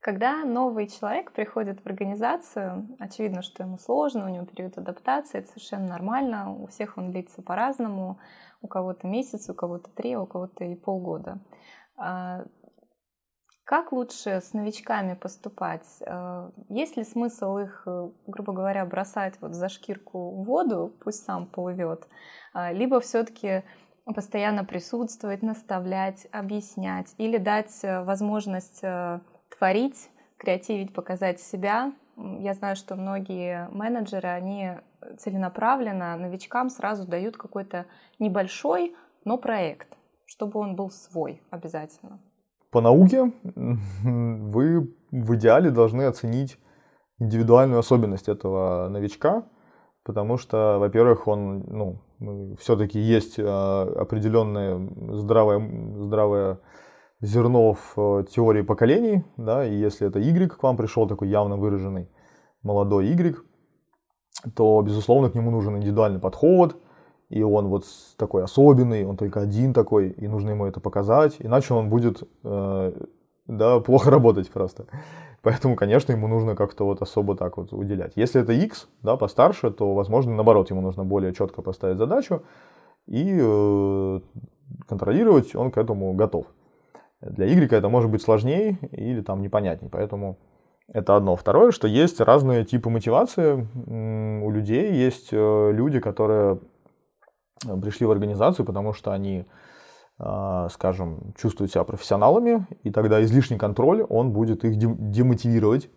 Когда 0.00 0.44
новый 0.44 0.86
человек 0.86 1.32
приходит 1.32 1.80
в 1.80 1.86
организацию, 1.86 2.88
очевидно, 2.98 3.40
что 3.40 3.62
ему 3.62 3.78
сложно, 3.78 4.26
у 4.26 4.28
него 4.28 4.44
период 4.44 4.76
адаптации, 4.76 5.38
это 5.38 5.48
совершенно 5.48 5.88
нормально, 5.88 6.52
у 6.52 6.66
всех 6.66 6.98
он 6.98 7.10
длится 7.10 7.40
по-разному, 7.40 8.18
у 8.60 8.68
кого-то 8.68 9.06
месяц, 9.06 9.48
у 9.48 9.54
кого-то 9.54 9.90
три, 9.90 10.12
а 10.12 10.20
у 10.20 10.26
кого-то 10.26 10.64
и 10.64 10.74
полгода. 10.74 11.38
А, 11.96 12.44
как 13.64 13.92
лучше 13.92 14.42
с 14.42 14.52
новичками 14.52 15.14
поступать? 15.14 15.86
Э, 16.02 16.50
есть 16.68 16.98
ли 16.98 17.04
смысл 17.04 17.56
их, 17.56 17.88
грубо 18.26 18.52
говоря, 18.52 18.84
бросать 18.84 19.40
вот 19.40 19.54
за 19.54 19.70
шкирку 19.70 20.32
в 20.32 20.44
воду, 20.44 20.92
пусть 21.02 21.24
сам 21.24 21.46
плывет, 21.46 22.06
а, 22.52 22.72
либо 22.72 23.00
все-таки 23.00 23.64
постоянно 24.12 24.64
присутствовать, 24.64 25.42
наставлять, 25.42 26.26
объяснять 26.30 27.14
или 27.16 27.38
дать 27.38 27.72
э, 27.82 28.02
возможность 28.04 28.80
э, 28.82 29.20
творить, 29.56 30.10
креативить, 30.36 30.92
показать 30.92 31.40
себя. 31.40 31.92
Я 32.16 32.54
знаю, 32.54 32.76
что 32.76 32.96
многие 32.96 33.68
менеджеры, 33.70 34.28
они 34.28 34.72
целенаправленно 35.18 36.16
новичкам 36.16 36.68
сразу 36.70 37.06
дают 37.06 37.36
какой-то 37.36 37.86
небольшой, 38.18 38.94
но 39.24 39.38
проект, 39.38 39.88
чтобы 40.26 40.60
он 40.60 40.76
был 40.76 40.90
свой 40.90 41.42
обязательно. 41.50 42.20
По 42.70 42.80
науке 42.80 43.32
вы 43.44 44.94
в 45.10 45.34
идеале 45.36 45.70
должны 45.70 46.02
оценить 46.02 46.58
индивидуальную 47.18 47.78
особенность 47.78 48.28
этого 48.28 48.88
новичка, 48.88 49.44
потому 50.02 50.36
что, 50.36 50.78
во-первых, 50.78 51.26
он, 51.26 51.60
ну, 51.68 52.00
все-таки 52.58 52.98
есть 52.98 53.36
а, 53.38 53.82
определенное 53.96 54.88
здравое, 55.12 55.60
здравое 56.02 56.60
зерно 57.20 57.74
в 57.74 57.94
э, 57.96 58.24
теории 58.30 58.62
поколений, 58.62 59.24
да, 59.36 59.66
и 59.66 59.74
если 59.74 60.06
это 60.06 60.18
Y 60.18 60.48
к 60.48 60.62
вам 60.62 60.76
пришел 60.76 61.08
такой 61.08 61.28
явно 61.28 61.56
выраженный 61.56 62.08
молодой 62.62 63.06
Y, 63.06 63.42
то, 64.54 64.82
безусловно, 64.82 65.30
к 65.30 65.34
нему 65.34 65.50
нужен 65.50 65.76
индивидуальный 65.76 66.20
подход, 66.20 66.76
и 67.30 67.42
он 67.42 67.68
вот 67.68 67.84
такой 68.16 68.44
особенный, 68.44 69.06
он 69.06 69.16
только 69.16 69.40
один 69.40 69.72
такой, 69.72 70.10
и 70.10 70.28
нужно 70.28 70.50
ему 70.50 70.66
это 70.66 70.80
показать, 70.80 71.36
иначе 71.38 71.74
он 71.74 71.88
будет, 71.88 72.22
э, 72.42 72.92
да, 73.46 73.80
плохо 73.80 74.10
работать 74.10 74.50
просто. 74.50 74.86
Поэтому, 75.44 75.76
конечно, 75.76 76.10
ему 76.12 76.26
нужно 76.26 76.56
как-то 76.56 76.84
вот 76.84 77.02
особо 77.02 77.36
так 77.36 77.58
вот 77.58 77.72
уделять. 77.72 78.12
Если 78.16 78.40
это 78.40 78.52
X, 78.52 78.88
да, 79.02 79.16
постарше, 79.16 79.70
то, 79.70 79.94
возможно, 79.94 80.34
наоборот, 80.34 80.70
ему 80.70 80.80
нужно 80.80 81.04
более 81.04 81.34
четко 81.34 81.60
поставить 81.60 81.98
задачу 81.98 82.42
и 83.06 83.38
э, 83.38 84.20
контролировать 84.88 85.54
он 85.54 85.70
к 85.70 85.76
этому 85.76 86.14
готов. 86.14 86.46
Для 87.20 87.44
Y 87.44 87.70
это 87.70 87.88
может 87.90 88.10
быть 88.10 88.22
сложнее 88.22 88.78
или 88.90 89.20
там 89.20 89.42
непонятней, 89.42 89.90
поэтому 89.90 90.38
это 90.88 91.14
одно. 91.14 91.36
Второе, 91.36 91.72
что 91.72 91.86
есть 91.86 92.20
разные 92.20 92.64
типы 92.64 92.88
мотивации 92.88 93.68
у 94.42 94.50
людей. 94.50 94.94
Есть 94.94 95.28
э, 95.32 95.72
люди, 95.72 96.00
которые 96.00 96.58
пришли 97.82 98.06
в 98.06 98.10
организацию, 98.10 98.64
потому 98.64 98.94
что 98.94 99.12
они 99.12 99.44
скажем, 100.16 101.34
чувствуют 101.36 101.72
себя 101.72 101.82
профессионалами, 101.84 102.66
и 102.84 102.90
тогда 102.90 103.22
излишний 103.24 103.58
контроль, 103.58 104.02
он 104.08 104.30
будет 104.30 104.64
их 104.64 104.76
демотивировать, 104.76 105.90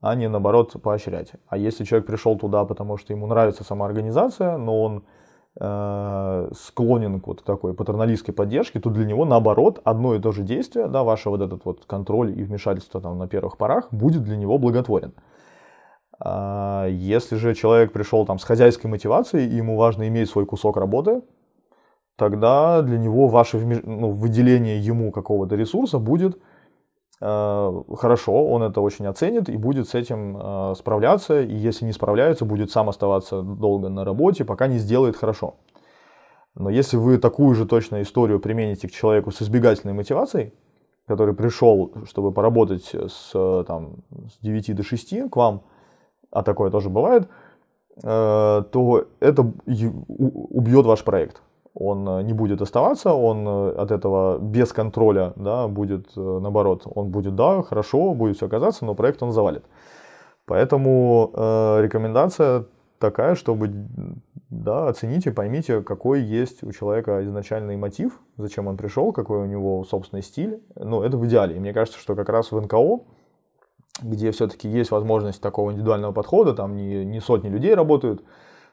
а 0.00 0.14
не 0.14 0.28
наоборот 0.28 0.74
поощрять. 0.82 1.32
А 1.48 1.56
если 1.56 1.84
человек 1.84 2.06
пришел 2.06 2.36
туда, 2.36 2.64
потому 2.64 2.96
что 2.96 3.12
ему 3.12 3.26
нравится 3.26 3.64
сама 3.64 3.86
организация, 3.86 4.56
но 4.56 4.82
он 4.82 5.04
э, 5.58 6.50
склонен 6.54 7.20
к 7.20 7.26
вот 7.26 7.44
такой 7.44 7.72
патерналистской 7.72 8.34
поддержке, 8.34 8.80
то 8.80 8.90
для 8.90 9.04
него 9.04 9.24
наоборот 9.24 9.80
одно 9.84 10.14
и 10.14 10.20
то 10.20 10.32
же 10.32 10.42
действие, 10.42 10.88
да, 10.88 11.02
ваше 11.02 11.30
вот 11.30 11.40
этот 11.40 11.64
вот 11.64 11.86
контроль 11.86 12.38
и 12.38 12.42
вмешательство 12.42 13.00
там 13.00 13.16
на 13.16 13.28
первых 13.28 13.56
порах 13.56 13.92
будет 13.92 14.22
для 14.24 14.36
него 14.36 14.58
благотворен. 14.58 15.14
А 16.18 16.86
если 16.88 17.36
же 17.36 17.54
человек 17.54 17.92
пришел 17.92 18.26
там 18.26 18.38
с 18.38 18.44
хозяйской 18.44 18.88
мотивацией, 18.88 19.48
и 19.48 19.56
ему 19.56 19.76
важно 19.76 20.08
иметь 20.08 20.30
свой 20.30 20.46
кусок 20.46 20.76
работы, 20.76 21.22
тогда 22.16 22.82
для 22.82 22.98
него 22.98 23.28
ваше 23.28 23.58
ну, 23.58 24.10
выделение 24.10 24.80
ему 24.80 25.12
какого-то 25.12 25.54
ресурса 25.54 25.98
будет 25.98 26.38
э, 27.20 27.82
хорошо, 27.96 28.46
он 28.46 28.62
это 28.62 28.80
очень 28.80 29.06
оценит 29.06 29.48
и 29.48 29.56
будет 29.56 29.88
с 29.88 29.94
этим 29.94 30.36
э, 30.36 30.74
справляться, 30.76 31.42
и 31.42 31.54
если 31.54 31.84
не 31.84 31.92
справляется, 31.92 32.44
будет 32.44 32.70
сам 32.70 32.88
оставаться 32.88 33.42
долго 33.42 33.88
на 33.88 34.04
работе, 34.04 34.44
пока 34.44 34.66
не 34.66 34.78
сделает 34.78 35.16
хорошо. 35.16 35.56
Но 36.54 36.70
если 36.70 36.96
вы 36.96 37.18
такую 37.18 37.54
же 37.54 37.66
точно 37.66 38.00
историю 38.00 38.40
примените 38.40 38.88
к 38.88 38.92
человеку 38.92 39.30
с 39.30 39.42
избегательной 39.42 39.92
мотивацией, 39.92 40.54
который 41.06 41.34
пришел, 41.34 41.92
чтобы 42.06 42.32
поработать 42.32 42.94
с, 42.94 43.64
там, 43.64 43.96
с 44.10 44.38
9 44.42 44.74
до 44.74 44.82
6 44.82 45.30
к 45.30 45.36
вам, 45.36 45.62
а 46.30 46.42
такое 46.42 46.70
тоже 46.70 46.88
бывает, 46.88 47.28
э, 48.02 48.62
то 48.72 49.04
это 49.20 49.52
убьет 49.66 50.86
ваш 50.86 51.04
проект 51.04 51.42
он 51.78 52.08
э, 52.08 52.22
не 52.22 52.32
будет 52.32 52.62
оставаться, 52.62 53.12
он 53.12 53.46
э, 53.46 53.70
от 53.72 53.90
этого 53.90 54.38
без 54.38 54.72
контроля, 54.72 55.34
да, 55.36 55.68
будет 55.68 56.08
э, 56.16 56.38
наоборот, 56.40 56.82
он 56.86 57.10
будет, 57.10 57.34
да, 57.36 57.62
хорошо, 57.62 58.14
будет 58.14 58.36
все 58.36 58.46
оказаться, 58.46 58.84
но 58.84 58.94
проект 58.94 59.22
он 59.22 59.32
завалит. 59.32 59.64
Поэтому 60.46 61.30
э, 61.34 61.82
рекомендация 61.82 62.64
такая, 62.98 63.34
чтобы, 63.34 63.70
да, 64.48 64.88
оцените, 64.88 65.32
поймите, 65.32 65.82
какой 65.82 66.22
есть 66.22 66.64
у 66.64 66.72
человека 66.72 67.22
изначальный 67.24 67.76
мотив, 67.76 68.20
зачем 68.38 68.68
он 68.68 68.78
пришел, 68.78 69.12
какой 69.12 69.40
у 69.40 69.46
него 69.46 69.84
собственный 69.84 70.22
стиль. 70.22 70.62
Ну, 70.76 71.02
это 71.02 71.18
в 71.18 71.26
идеале. 71.26 71.56
И 71.56 71.60
мне 71.60 71.74
кажется, 71.74 72.00
что 72.00 72.14
как 72.14 72.30
раз 72.30 72.52
в 72.52 72.60
НКО, 72.60 73.00
где 74.02 74.30
все-таки 74.30 74.66
есть 74.66 74.90
возможность 74.90 75.42
такого 75.42 75.72
индивидуального 75.72 76.12
подхода, 76.12 76.54
там 76.54 76.74
не, 76.74 77.04
не 77.04 77.20
сотни 77.20 77.48
людей 77.48 77.74
работают, 77.74 78.24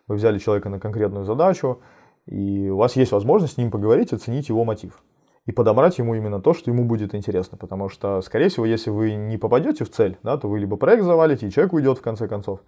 вы 0.08 0.16
взяли 0.16 0.38
человека 0.38 0.70
на 0.70 0.80
конкретную 0.80 1.26
задачу, 1.26 1.80
и 2.26 2.70
у 2.70 2.78
вас 2.78 2.96
есть 2.96 3.12
возможность 3.12 3.54
с 3.54 3.58
ним 3.58 3.72
поговорить, 3.72 4.14
оценить 4.14 4.50
его 4.50 4.64
мотив 4.64 5.04
и 5.46 5.52
подобрать 5.52 5.98
ему 5.98 6.16
именно 6.16 6.42
то, 6.42 6.54
что 6.54 6.72
ему 6.72 6.86
будет 6.86 7.14
интересно. 7.14 7.58
Потому 7.58 7.90
что, 7.90 8.22
скорее 8.22 8.50
всего, 8.50 8.66
если 8.66 8.90
вы 8.90 9.14
не 9.14 9.38
попадете 9.38 9.84
в 9.84 9.92
цель, 9.92 10.18
да, 10.24 10.38
то 10.38 10.48
вы 10.48 10.60
либо 10.60 10.78
проект 10.78 11.04
завалите, 11.04 11.48
и 11.48 11.52
человек 11.52 11.74
уйдет 11.74 11.98
в 11.98 12.02
конце 12.02 12.28
концов. 12.28 12.62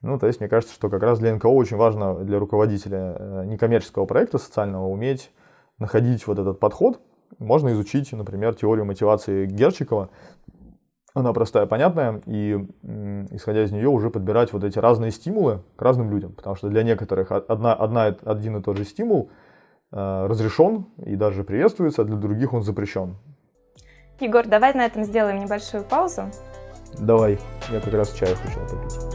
Ну, 0.00 0.16
то 0.18 0.28
есть, 0.28 0.38
мне 0.38 0.48
кажется, 0.48 0.74
что 0.74 0.90
как 0.90 1.02
раз 1.02 1.18
для 1.18 1.34
НКО 1.34 1.48
очень 1.48 1.76
важно 1.76 2.24
для 2.24 2.38
руководителя 2.38 3.16
э, 3.18 3.44
некоммерческого 3.46 4.06
проекта 4.06 4.38
социального 4.38 4.86
уметь 4.86 5.32
находить 5.78 6.24
вот 6.28 6.38
этот 6.38 6.60
подход. 6.60 7.00
Можно 7.38 7.70
изучить, 7.70 8.12
например, 8.12 8.54
теорию 8.54 8.84
мотивации 8.84 9.46
Герчикова. 9.46 10.10
Она 11.18 11.32
простая, 11.32 11.66
понятная, 11.66 12.20
и 12.26 12.54
исходя 13.30 13.64
из 13.64 13.72
нее 13.72 13.88
уже 13.88 14.10
подбирать 14.10 14.52
вот 14.52 14.64
эти 14.64 14.78
разные 14.78 15.10
стимулы 15.10 15.62
к 15.76 15.82
разным 15.82 16.10
людям. 16.10 16.32
Потому 16.32 16.56
что 16.56 16.68
для 16.68 16.82
некоторых 16.82 17.32
одна, 17.32 17.74
одна, 17.74 18.04
один 18.24 18.56
и 18.56 18.62
тот 18.62 18.76
же 18.76 18.84
стимул– 18.84 19.30
Э, 19.90 20.26
разрешен 20.26 20.86
и 20.98 21.16
даже 21.16 21.44
приветствуется, 21.44 22.02
а 22.02 22.04
для 22.04 22.16
других 22.16 22.52
он 22.52 22.62
запрещен. 22.62 23.16
Егор, 24.20 24.46
давай 24.46 24.74
на 24.74 24.84
этом 24.84 25.04
сделаем 25.04 25.38
небольшую 25.38 25.82
паузу. 25.84 26.24
Давай, 26.98 27.38
я 27.70 27.80
как 27.80 27.94
раз 27.94 28.12
чаю 28.12 28.36
хочу 28.36 28.60
попить. 28.60 29.07